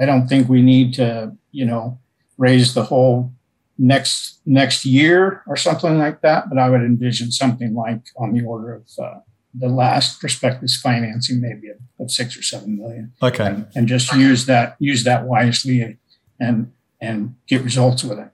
I 0.00 0.06
don't 0.06 0.28
think 0.28 0.48
we 0.48 0.62
need 0.62 0.94
to 0.94 1.36
you 1.50 1.66
know 1.66 1.98
raise 2.38 2.74
the 2.74 2.84
whole 2.84 3.32
next 3.78 4.40
next 4.46 4.84
year 4.84 5.42
or 5.46 5.56
something 5.56 5.98
like 5.98 6.20
that. 6.22 6.48
But 6.48 6.58
I 6.58 6.70
would 6.70 6.82
envision 6.82 7.32
something 7.32 7.74
like 7.74 8.02
on 8.16 8.32
the 8.32 8.44
order 8.44 8.74
of 8.74 8.86
uh, 9.02 9.20
the 9.54 9.68
last 9.68 10.20
prospectus 10.20 10.80
financing 10.80 11.40
maybe 11.40 11.68
of, 11.68 11.78
of 11.98 12.10
six 12.10 12.36
or 12.36 12.42
seven 12.42 12.78
million. 12.78 13.12
Okay. 13.22 13.46
And, 13.46 13.66
and, 13.74 13.88
just 13.88 14.12
use 14.14 14.46
that 14.46 14.76
use 14.78 15.04
that 15.04 15.26
wisely 15.26 15.98
and 16.38 16.72
and 17.00 17.34
get 17.48 17.62
results 17.62 18.04
with 18.04 18.18
it. 18.18 18.30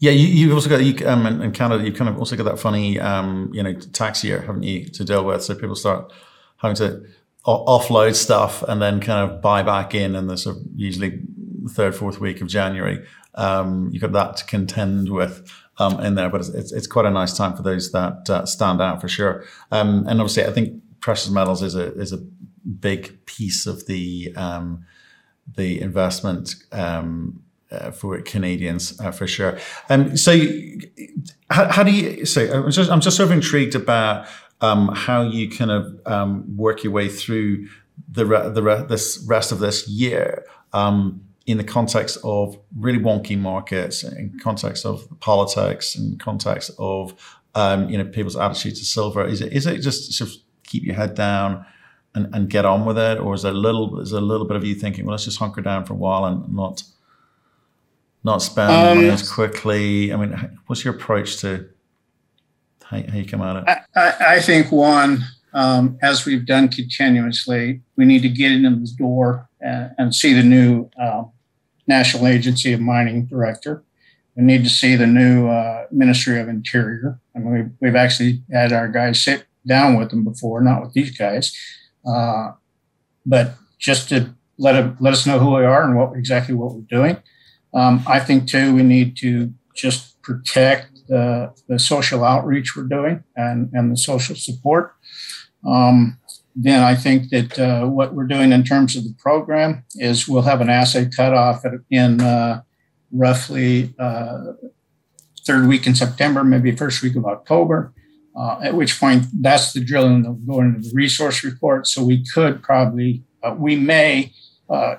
Yeah, 0.00 0.12
you, 0.12 0.26
you've 0.28 0.54
also 0.54 0.70
got 0.70 0.84
you, 0.84 1.06
um, 1.08 1.26
in, 1.26 1.52
Canada. 1.52 1.84
You've 1.84 1.96
kind 1.96 2.08
of 2.08 2.18
also 2.18 2.36
got 2.36 2.44
that 2.44 2.58
funny, 2.58 3.00
um, 3.00 3.50
you 3.52 3.62
know, 3.62 3.74
tax 3.74 4.22
year, 4.22 4.40
haven't 4.42 4.62
you, 4.62 4.88
to 4.90 5.04
deal 5.04 5.24
with? 5.24 5.42
So 5.42 5.54
people 5.54 5.74
start 5.74 6.12
having 6.58 6.76
to 6.76 7.04
offload 7.44 8.14
stuff 8.14 8.62
and 8.62 8.80
then 8.80 9.00
kind 9.00 9.28
of 9.28 9.40
buy 9.40 9.62
back 9.62 9.94
in, 9.94 10.14
in 10.14 10.26
the 10.26 10.36
sort 10.36 10.56
of 10.56 10.62
usually 10.76 11.20
third, 11.70 11.94
fourth 11.94 12.20
week 12.20 12.40
of 12.40 12.46
January. 12.48 13.04
Um, 13.34 13.88
you've 13.92 14.02
got 14.02 14.12
that 14.12 14.36
to 14.38 14.44
contend 14.44 15.10
with 15.10 15.50
um, 15.78 16.00
in 16.00 16.14
there, 16.14 16.28
but 16.28 16.40
it's, 16.40 16.50
it's, 16.50 16.72
it's, 16.72 16.86
quite 16.86 17.06
a 17.06 17.10
nice 17.10 17.36
time 17.36 17.56
for 17.56 17.62
those 17.62 17.92
that 17.92 18.28
uh, 18.28 18.44
stand 18.46 18.80
out 18.80 19.00
for 19.00 19.08
sure. 19.08 19.44
Um, 19.70 20.06
and 20.08 20.20
obviously, 20.20 20.44
I 20.44 20.52
think 20.52 20.82
precious 21.00 21.30
metals 21.30 21.62
is 21.62 21.76
a 21.76 21.92
is 21.94 22.12
a 22.12 22.18
big 22.18 23.24
piece 23.26 23.66
of 23.66 23.86
the 23.86 24.34
um, 24.36 24.84
the 25.56 25.80
investment 25.80 26.56
um, 26.72 27.42
uh, 27.70 27.90
for 27.90 28.20
Canadians 28.22 28.98
uh, 29.00 29.10
for 29.10 29.26
sure. 29.26 29.58
Um, 29.88 30.16
so, 30.16 30.38
how, 31.50 31.68
how, 31.68 31.82
do 31.82 31.92
you? 31.92 32.24
So, 32.24 32.64
I'm 32.64 32.70
just 32.70 32.90
I'm 32.90 33.00
just 33.00 33.16
sort 33.16 33.28
of 33.28 33.32
intrigued 33.32 33.74
about 33.74 34.26
um, 34.60 34.88
how 34.94 35.22
you 35.22 35.50
kind 35.50 35.70
of 35.70 36.00
um, 36.06 36.56
work 36.56 36.82
your 36.82 36.92
way 36.92 37.08
through 37.08 37.68
the 38.10 38.26
re- 38.26 38.50
the 38.50 38.62
re- 38.62 38.86
this 38.88 39.24
rest 39.28 39.52
of 39.52 39.58
this 39.58 39.88
year. 39.88 40.44
Um, 40.72 41.24
in 41.46 41.56
the 41.56 41.64
context 41.64 42.18
of 42.24 42.58
really 42.76 42.98
wonky 42.98 43.38
markets, 43.38 44.04
in 44.04 44.38
context 44.38 44.84
of 44.84 45.08
politics, 45.20 45.96
in 45.96 46.18
context 46.18 46.70
of 46.78 47.38
um, 47.54 47.88
you 47.88 47.98
know 47.98 48.04
people's 48.04 48.36
attitude 48.36 48.76
to 48.76 48.84
silver? 48.84 49.26
Is 49.26 49.40
it 49.40 49.52
is 49.52 49.66
it 49.66 49.80
just 49.80 50.12
sort 50.12 50.30
of 50.30 50.36
keep 50.64 50.84
your 50.84 50.94
head 50.94 51.14
down 51.14 51.64
and, 52.14 52.34
and 52.34 52.50
get 52.50 52.64
on 52.64 52.84
with 52.84 52.98
it, 52.98 53.18
or 53.18 53.34
is 53.34 53.42
there 53.42 53.52
a 53.52 53.56
little 53.56 54.00
is 54.00 54.10
there 54.10 54.20
a 54.20 54.24
little 54.24 54.46
bit 54.46 54.56
of 54.56 54.64
you 54.64 54.74
thinking, 54.74 55.06
well, 55.06 55.12
let's 55.12 55.24
just 55.24 55.38
hunker 55.38 55.62
down 55.62 55.84
for 55.84 55.94
a 55.94 55.96
while 55.96 56.24
and 56.24 56.52
not 56.54 56.82
not 58.24 58.42
spend 58.42 58.70
um, 58.70 58.96
money 58.96 59.08
as 59.08 59.30
quickly? 59.30 60.12
I 60.12 60.16
mean, 60.16 60.58
what's 60.66 60.84
your 60.84 60.94
approach 60.94 61.38
to 61.38 61.68
how, 62.84 63.02
how 63.02 63.16
you 63.16 63.26
come 63.26 63.42
at 63.42 63.56
it? 63.56 63.78
I, 63.94 64.36
I 64.36 64.40
think 64.40 64.72
one, 64.72 65.24
um, 65.54 65.98
as 66.02 66.26
we've 66.26 66.46
done 66.46 66.68
continuously, 66.68 67.80
we 67.96 68.04
need 68.04 68.22
to 68.22 68.28
get 68.28 68.52
into 68.52 68.70
the 68.70 68.92
door 68.96 69.48
and, 69.60 69.92
and 69.98 70.14
see 70.14 70.32
the 70.34 70.42
new 70.42 70.88
um, 71.00 71.32
National 71.86 72.26
Agency 72.26 72.72
of 72.72 72.80
Mining 72.80 73.26
Director. 73.26 73.82
We 74.36 74.44
need 74.44 74.62
to 74.64 74.70
see 74.70 74.94
the 74.94 75.06
new 75.06 75.48
uh, 75.48 75.86
Ministry 75.90 76.38
of 76.38 76.48
Interior. 76.48 77.18
I 77.34 77.40
mean, 77.40 77.52
we've, 77.52 77.70
we've 77.80 77.96
actually 77.96 78.42
had 78.52 78.72
our 78.72 78.88
guys 78.88 79.22
sit 79.22 79.46
down 79.66 79.98
with 79.98 80.10
them 80.10 80.22
before, 80.22 80.60
not 80.60 80.82
with 80.82 80.92
these 80.92 81.16
guys, 81.16 81.56
uh, 82.06 82.52
but 83.26 83.54
just 83.78 84.08
to 84.10 84.34
let, 84.58 84.76
it, 84.76 84.94
let 85.00 85.12
us 85.12 85.26
know 85.26 85.38
who 85.38 85.54
we 85.56 85.64
are 85.64 85.82
and 85.82 85.96
what 85.96 86.16
exactly 86.16 86.54
what 86.54 86.74
we're 86.74 86.82
doing. 86.82 87.16
Um, 87.78 88.02
I 88.06 88.18
think 88.26 88.48
too 88.48 88.74
we 88.74 88.82
need 88.82 89.16
to 89.18 89.52
just 89.74 90.20
protect 90.22 91.06
the, 91.08 91.52
the 91.68 91.78
social 91.78 92.24
outreach 92.24 92.76
we're 92.76 92.84
doing 92.98 93.22
and, 93.36 93.70
and 93.72 93.92
the 93.92 93.96
social 93.96 94.36
support. 94.36 94.94
Um, 95.66 96.18
then 96.56 96.82
I 96.82 96.94
think 96.96 97.30
that 97.30 97.58
uh, 97.58 97.86
what 97.86 98.14
we're 98.14 98.26
doing 98.26 98.50
in 98.52 98.64
terms 98.64 98.96
of 98.96 99.04
the 99.04 99.14
program 99.18 99.84
is 99.94 100.26
we'll 100.26 100.42
have 100.42 100.60
an 100.60 100.68
assay 100.68 101.08
cutoff 101.08 101.64
in 101.90 102.20
uh, 102.20 102.62
roughly 103.12 103.94
uh, 103.98 104.38
third 105.46 105.68
week 105.68 105.86
in 105.86 105.94
September, 105.94 106.42
maybe 106.42 106.74
first 106.74 107.02
week 107.02 107.16
of 107.16 107.24
October. 107.24 107.92
Uh, 108.36 108.60
at 108.62 108.74
which 108.74 108.98
point, 109.00 109.24
that's 109.40 109.72
the 109.72 109.80
drilling 109.80 110.22
that 110.22 110.30
will 110.30 110.54
go 110.54 110.60
into 110.60 110.80
the 110.80 110.90
resource 110.94 111.44
report. 111.44 111.86
So 111.86 112.04
we 112.04 112.24
could 112.34 112.62
probably, 112.62 113.22
uh, 113.42 113.54
we 113.56 113.76
may, 113.76 114.32
uh, 114.68 114.96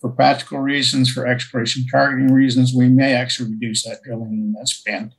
for 0.00 0.10
practical 0.10 0.58
reasons, 0.58 1.12
for 1.12 1.26
exploration 1.26 1.84
targeting 1.90 2.32
reasons, 2.32 2.74
we 2.74 2.88
may 2.88 3.12
actually 3.14 3.50
reduce 3.50 3.84
that 3.84 4.02
drilling 4.02 4.32
and 4.32 4.54
that 4.54 4.68
spend 4.68 5.14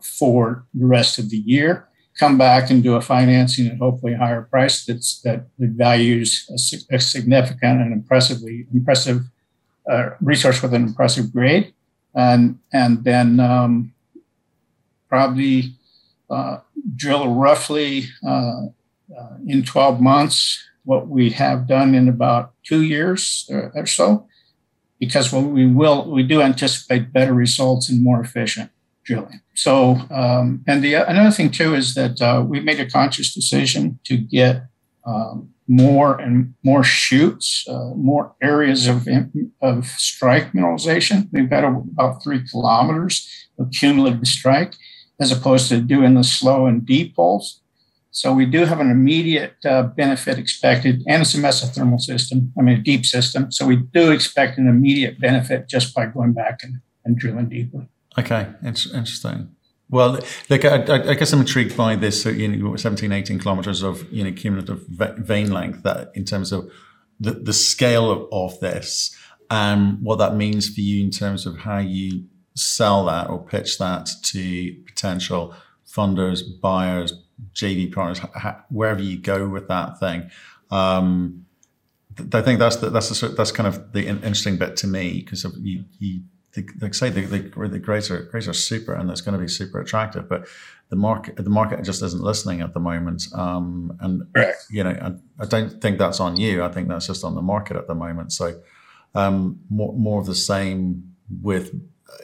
for 0.00 0.66
the 0.74 0.86
rest 0.86 1.18
of 1.18 1.30
the 1.30 1.38
year. 1.38 1.88
Come 2.18 2.38
back 2.38 2.70
and 2.70 2.82
do 2.82 2.94
a 2.94 3.00
financing 3.00 3.66
at 3.66 3.78
hopefully 3.78 4.12
a 4.12 4.18
higher 4.18 4.42
price 4.42 4.84
that's 4.84 5.20
that, 5.22 5.46
values 5.58 6.46
a, 6.50 6.94
a, 6.94 7.00
significant 7.00 7.80
and 7.80 7.92
impressively 7.92 8.66
impressive 8.72 9.22
uh, 9.90 10.10
resource 10.20 10.62
with 10.62 10.74
an 10.74 10.84
impressive 10.84 11.32
grade, 11.32 11.74
and 12.14 12.58
and 12.72 13.02
then 13.02 13.40
um, 13.40 13.92
probably 15.08 15.72
uh, 16.30 16.58
drill 16.94 17.34
roughly 17.34 18.04
uh, 18.26 18.66
uh 19.18 19.36
in 19.46 19.64
12 19.64 20.00
months 20.00 20.62
what 20.84 21.08
we 21.08 21.30
have 21.30 21.66
done 21.66 21.94
in 21.94 22.08
about 22.08 22.52
two 22.62 22.82
years 22.82 23.46
or, 23.50 23.72
or 23.74 23.86
so, 23.86 24.26
because 25.00 25.32
we 25.32 25.66
will 25.66 26.10
we 26.10 26.22
do 26.22 26.40
anticipate 26.40 27.12
better 27.12 27.34
results 27.34 27.88
and 27.88 28.02
more 28.02 28.20
efficient 28.20 28.70
drilling. 29.04 29.40
So, 29.54 29.96
um, 30.10 30.64
and 30.66 30.82
the 30.82 30.94
another 30.94 31.30
thing 31.30 31.50
too 31.50 31.74
is 31.74 31.94
that 31.94 32.20
uh, 32.20 32.44
we 32.46 32.60
made 32.60 32.80
a 32.80 32.90
conscious 32.90 33.34
decision 33.34 33.98
to 34.04 34.16
get 34.16 34.66
um, 35.06 35.50
more 35.66 36.18
and 36.18 36.54
more 36.62 36.84
shoots, 36.84 37.64
uh, 37.68 37.90
more 37.94 38.34
areas 38.42 38.86
of 38.86 39.08
of 39.60 39.86
strike 39.86 40.52
mineralization. 40.52 41.28
We've 41.32 41.50
got 41.50 41.64
about 41.64 42.22
three 42.22 42.46
kilometers 42.48 43.28
of 43.58 43.70
cumulative 43.70 44.26
strike, 44.26 44.74
as 45.20 45.32
opposed 45.32 45.68
to 45.68 45.80
doing 45.80 46.14
the 46.14 46.24
slow 46.24 46.66
and 46.66 46.84
deep 46.84 47.14
holes. 47.16 47.60
So 48.14 48.32
we 48.32 48.46
do 48.46 48.64
have 48.64 48.78
an 48.78 48.92
immediate 48.92 49.56
uh, 49.64 49.82
benefit 49.82 50.38
expected, 50.38 51.02
and 51.08 51.22
it's 51.22 51.34
a 51.34 51.38
mesothermal 51.38 52.00
system. 52.00 52.52
I 52.56 52.62
mean, 52.62 52.78
a 52.78 52.80
deep 52.80 53.04
system. 53.04 53.50
So 53.50 53.66
we 53.66 53.74
do 53.74 54.12
expect 54.12 54.56
an 54.56 54.68
immediate 54.68 55.18
benefit 55.18 55.68
just 55.68 55.92
by 55.92 56.06
going 56.06 56.32
back 56.32 56.60
and 56.62 56.80
and 57.04 57.18
drilling 57.18 57.48
deeper. 57.48 57.88
Okay, 58.16 58.46
it's 58.62 58.86
interesting. 58.86 59.50
Well, 59.90 60.20
like 60.48 60.64
I, 60.64 61.10
I, 61.10 61.14
guess 61.14 61.32
I'm 61.32 61.40
intrigued 61.40 61.76
by 61.76 61.96
this. 61.96 62.22
So, 62.22 62.30
you 62.30 62.48
know, 62.48 62.74
17, 62.76 63.12
18 63.12 63.38
kilometers 63.40 63.82
of 63.82 64.10
you 64.12 64.22
know 64.22 64.32
cumulative 64.32 64.86
vein 64.88 65.50
length. 65.50 65.82
That 65.82 66.12
in 66.14 66.24
terms 66.24 66.52
of 66.52 66.70
the, 67.18 67.32
the 67.32 67.52
scale 67.52 68.10
of, 68.10 68.28
of 68.32 68.60
this 68.60 69.14
and 69.50 70.00
what 70.00 70.16
that 70.16 70.36
means 70.36 70.72
for 70.72 70.80
you 70.80 71.04
in 71.04 71.10
terms 71.10 71.46
of 71.46 71.58
how 71.58 71.78
you 71.78 72.24
sell 72.54 73.06
that 73.06 73.28
or 73.28 73.44
pitch 73.44 73.78
that 73.78 74.08
to 74.22 74.74
potential 74.86 75.52
funders, 75.86 76.42
buyers, 76.60 77.12
JV 77.54 77.92
partners, 77.92 78.20
wherever 78.68 79.00
you 79.00 79.18
go 79.18 79.48
with 79.48 79.68
that 79.68 79.98
thing. 79.98 80.30
Um, 80.70 81.46
I 82.32 82.42
think 82.42 82.58
that's 82.58 82.76
the, 82.76 82.90
that's 82.90 83.20
the, 83.20 83.28
that's 83.28 83.50
kind 83.50 83.66
of 83.66 83.92
the 83.92 84.06
interesting 84.06 84.56
bit 84.56 84.76
to 84.78 84.86
me 84.86 85.20
because 85.20 85.44
you, 85.60 85.84
you 85.98 86.20
like 86.80 86.94
say 86.94 87.10
the, 87.10 87.22
the, 87.22 87.68
the 87.68 87.78
grades 87.78 88.10
are 88.10 88.22
grades 88.22 88.46
are 88.46 88.52
super 88.52 88.94
and 88.94 89.10
it's 89.10 89.20
going 89.20 89.32
to 89.32 89.40
be 89.40 89.48
super 89.48 89.80
attractive, 89.80 90.28
but 90.28 90.46
the 90.90 90.96
market 90.96 91.36
the 91.36 91.50
market 91.50 91.82
just 91.82 92.02
isn't 92.02 92.22
listening 92.22 92.60
at 92.60 92.74
the 92.74 92.80
moment. 92.80 93.26
Um, 93.34 93.96
and 94.00 94.22
you 94.70 94.84
know, 94.84 94.90
I, 94.90 95.42
I, 95.42 95.46
don't 95.46 95.80
think 95.80 95.98
that's 95.98 96.20
on 96.20 96.36
you. 96.36 96.62
I 96.62 96.68
think 96.68 96.88
that's 96.88 97.06
just 97.06 97.24
on 97.24 97.34
the 97.34 97.42
market 97.42 97.76
at 97.76 97.88
the 97.88 97.94
moment. 97.94 98.32
So 98.32 98.60
um, 99.14 99.60
more 99.70 99.92
more 99.94 100.20
of 100.20 100.26
the 100.26 100.34
same 100.34 101.14
with 101.42 101.72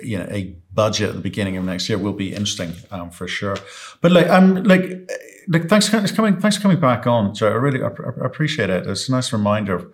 you 0.02 0.18
know 0.18 0.26
a 0.30 0.56
budget 0.72 1.10
at 1.10 1.14
the 1.14 1.20
beginning 1.20 1.56
of 1.56 1.64
next 1.64 1.88
year 1.88 1.98
will 1.98 2.12
be 2.12 2.34
interesting 2.34 2.72
um, 2.90 3.10
for 3.10 3.28
sure. 3.28 3.56
But 4.00 4.12
like 4.12 4.28
I'm 4.28 4.62
like 4.64 5.10
like 5.48 5.68
thanks 5.68 5.88
for 5.88 6.06
coming 6.14 6.38
thanks 6.38 6.56
for 6.56 6.62
coming 6.62 6.80
back 6.80 7.06
on, 7.06 7.34
Joe. 7.34 7.48
I 7.48 7.54
really 7.54 7.82
I, 7.82 7.88
I 7.88 8.26
appreciate 8.26 8.70
it. 8.70 8.86
It's 8.86 9.08
a 9.08 9.12
nice 9.12 9.32
reminder 9.32 9.74
of 9.74 9.92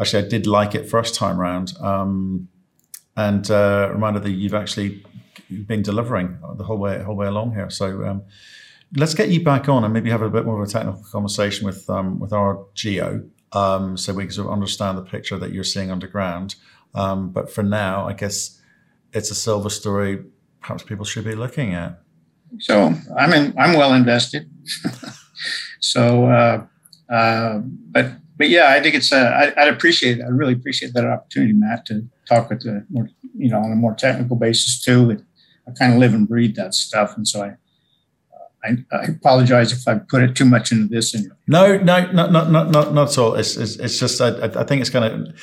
actually 0.00 0.24
I 0.24 0.28
did 0.28 0.46
like 0.46 0.74
it 0.74 0.88
first 0.88 1.14
time 1.14 1.38
round. 1.38 1.74
Um, 1.80 2.48
and 3.16 3.50
uh, 3.50 3.90
reminder 3.92 4.20
that 4.20 4.30
you've 4.30 4.54
actually 4.54 5.04
been 5.66 5.82
delivering 5.82 6.38
the 6.56 6.64
whole 6.64 6.78
way 6.78 7.02
whole 7.02 7.16
way 7.16 7.26
along 7.26 7.54
here. 7.54 7.68
So 7.70 8.04
um, 8.04 8.22
let's 8.96 9.14
get 9.14 9.28
you 9.28 9.42
back 9.44 9.68
on 9.68 9.84
and 9.84 9.92
maybe 9.92 10.10
have 10.10 10.22
a 10.22 10.30
bit 10.30 10.44
more 10.44 10.62
of 10.62 10.68
a 10.68 10.70
technical 10.70 11.02
conversation 11.10 11.66
with 11.66 11.88
um, 11.90 12.18
with 12.18 12.32
our 12.32 12.64
geo, 12.74 13.24
um, 13.52 13.96
so 13.96 14.12
we 14.12 14.24
can 14.24 14.32
sort 14.32 14.46
of 14.46 14.52
understand 14.52 14.98
the 14.98 15.02
picture 15.02 15.36
that 15.38 15.52
you're 15.52 15.64
seeing 15.64 15.90
underground. 15.90 16.54
Um, 16.94 17.30
but 17.30 17.50
for 17.50 17.62
now, 17.62 18.06
I 18.06 18.12
guess 18.12 18.60
it's 19.12 19.30
a 19.30 19.34
silver 19.34 19.70
story. 19.70 20.24
Perhaps 20.60 20.84
people 20.84 21.04
should 21.04 21.24
be 21.24 21.34
looking 21.34 21.74
at. 21.74 22.00
So 22.60 22.94
I'm 23.16 23.32
in, 23.32 23.54
I'm 23.58 23.76
well 23.76 23.94
invested. 23.94 24.50
so, 25.80 26.26
uh, 26.26 26.66
uh, 27.12 27.58
but 27.90 28.12
but 28.36 28.48
yeah, 28.48 28.70
I 28.70 28.80
think 28.80 28.94
it's. 28.94 29.12
Uh, 29.12 29.52
I, 29.56 29.64
would 29.64 29.74
appreciate. 29.74 30.20
I 30.20 30.28
really 30.28 30.54
appreciate 30.54 30.94
that 30.94 31.04
opportunity, 31.04 31.52
Matt, 31.52 31.86
to 31.86 32.06
talk 32.28 32.50
with 32.50 32.62
the 32.62 32.84
more, 32.90 33.08
you 33.36 33.50
know, 33.50 33.58
on 33.58 33.72
a 33.72 33.76
more 33.76 33.94
technical 33.94 34.36
basis 34.36 34.82
too. 34.82 35.24
I 35.66 35.70
kind 35.72 35.92
of 35.92 35.98
live 35.98 36.14
and 36.14 36.28
breathe 36.28 36.56
that 36.56 36.74
stuff, 36.74 37.16
and 37.16 37.26
so 37.26 37.42
I. 37.42 37.56
I, 38.64 38.76
I 38.92 39.02
apologize 39.06 39.72
if 39.72 39.88
I 39.88 39.98
put 39.98 40.22
it 40.22 40.36
too 40.36 40.44
much 40.44 40.70
into 40.70 40.86
this. 40.86 41.14
And 41.14 41.32
no, 41.48 41.78
no, 41.78 42.12
not 42.12 42.14
not 42.14 42.52
not 42.52 42.70
not 42.70 42.94
not 42.94 43.10
at 43.10 43.18
all. 43.18 43.34
It's 43.34 43.56
it's, 43.56 43.74
it's 43.74 43.98
just 43.98 44.20
I, 44.20 44.28
I 44.44 44.62
think 44.62 44.80
it's 44.80 44.88
going 44.88 45.02
of 45.10 45.34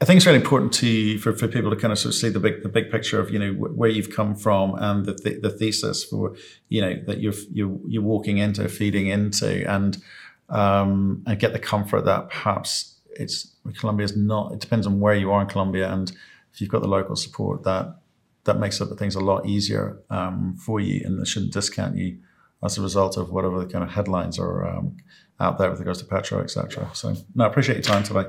I 0.00 0.06
think 0.06 0.16
it's 0.16 0.26
really 0.26 0.38
important 0.38 0.72
to 0.74 1.18
for, 1.18 1.34
for 1.34 1.46
people 1.46 1.70
to 1.70 1.76
kind 1.76 1.92
of 1.92 1.98
sort 1.98 2.14
of 2.14 2.18
see 2.18 2.30
the 2.30 2.40
big 2.40 2.62
the 2.62 2.68
big 2.68 2.90
picture 2.90 3.20
of 3.20 3.30
you 3.30 3.38
know 3.38 3.52
where 3.52 3.90
you've 3.90 4.14
come 4.14 4.34
from 4.34 4.74
and 4.76 5.04
the 5.04 5.12
the, 5.12 5.40
the 5.40 5.50
thesis 5.50 6.04
for 6.04 6.34
you 6.68 6.80
know 6.80 6.94
that 7.06 7.20
you're 7.20 7.34
you're 7.52 7.78
you're 7.86 8.02
walking 8.02 8.38
into 8.38 8.66
feeding 8.68 9.08
into 9.08 9.70
and 9.70 10.02
um, 10.48 11.22
and 11.26 11.38
get 11.38 11.52
the 11.52 11.58
comfort 11.58 12.04
that 12.06 12.30
perhaps 12.30 12.96
it's 13.12 13.54
Colombia 13.78 14.04
is 14.04 14.16
not. 14.16 14.52
It 14.52 14.60
depends 14.60 14.86
on 14.86 15.00
where 15.00 15.14
you 15.14 15.30
are 15.32 15.42
in 15.42 15.46
Colombia, 15.46 15.92
and 15.92 16.10
if 16.52 16.60
you've 16.60 16.70
got 16.70 16.82
the 16.82 16.88
local 16.88 17.16
support, 17.16 17.62
that 17.64 17.96
that 18.44 18.58
makes 18.58 18.78
things 18.78 19.14
a 19.14 19.20
lot 19.20 19.46
easier 19.46 19.98
um, 20.08 20.56
for 20.56 20.80
you, 20.80 21.02
and 21.04 21.20
it 21.20 21.26
shouldn't 21.26 21.52
discount 21.52 21.96
you 21.96 22.18
as 22.62 22.78
a 22.78 22.82
result 22.82 23.16
of 23.16 23.30
whatever 23.30 23.58
the 23.58 23.70
kind 23.70 23.84
of 23.84 23.90
headlines 23.90 24.38
are 24.38 24.66
um, 24.66 24.96
out 25.38 25.58
there 25.58 25.70
with 25.70 25.78
regards 25.78 26.00
to 26.00 26.06
Petro, 26.06 26.42
etc. 26.42 26.88
So, 26.94 27.14
no, 27.34 27.44
I 27.44 27.46
appreciate 27.48 27.76
your 27.76 27.82
time 27.82 28.02
today. 28.02 28.26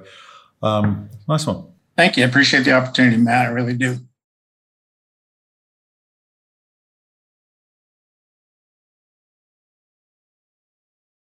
Um, 0.61 1.09
nice 1.27 1.45
one. 1.45 1.65
Thank 1.97 2.17
you. 2.17 2.23
I 2.23 2.27
appreciate 2.27 2.63
the 2.63 2.73
opportunity, 2.73 3.17
Matt. 3.17 3.47
I 3.47 3.49
really 3.49 3.75
do. 3.75 3.97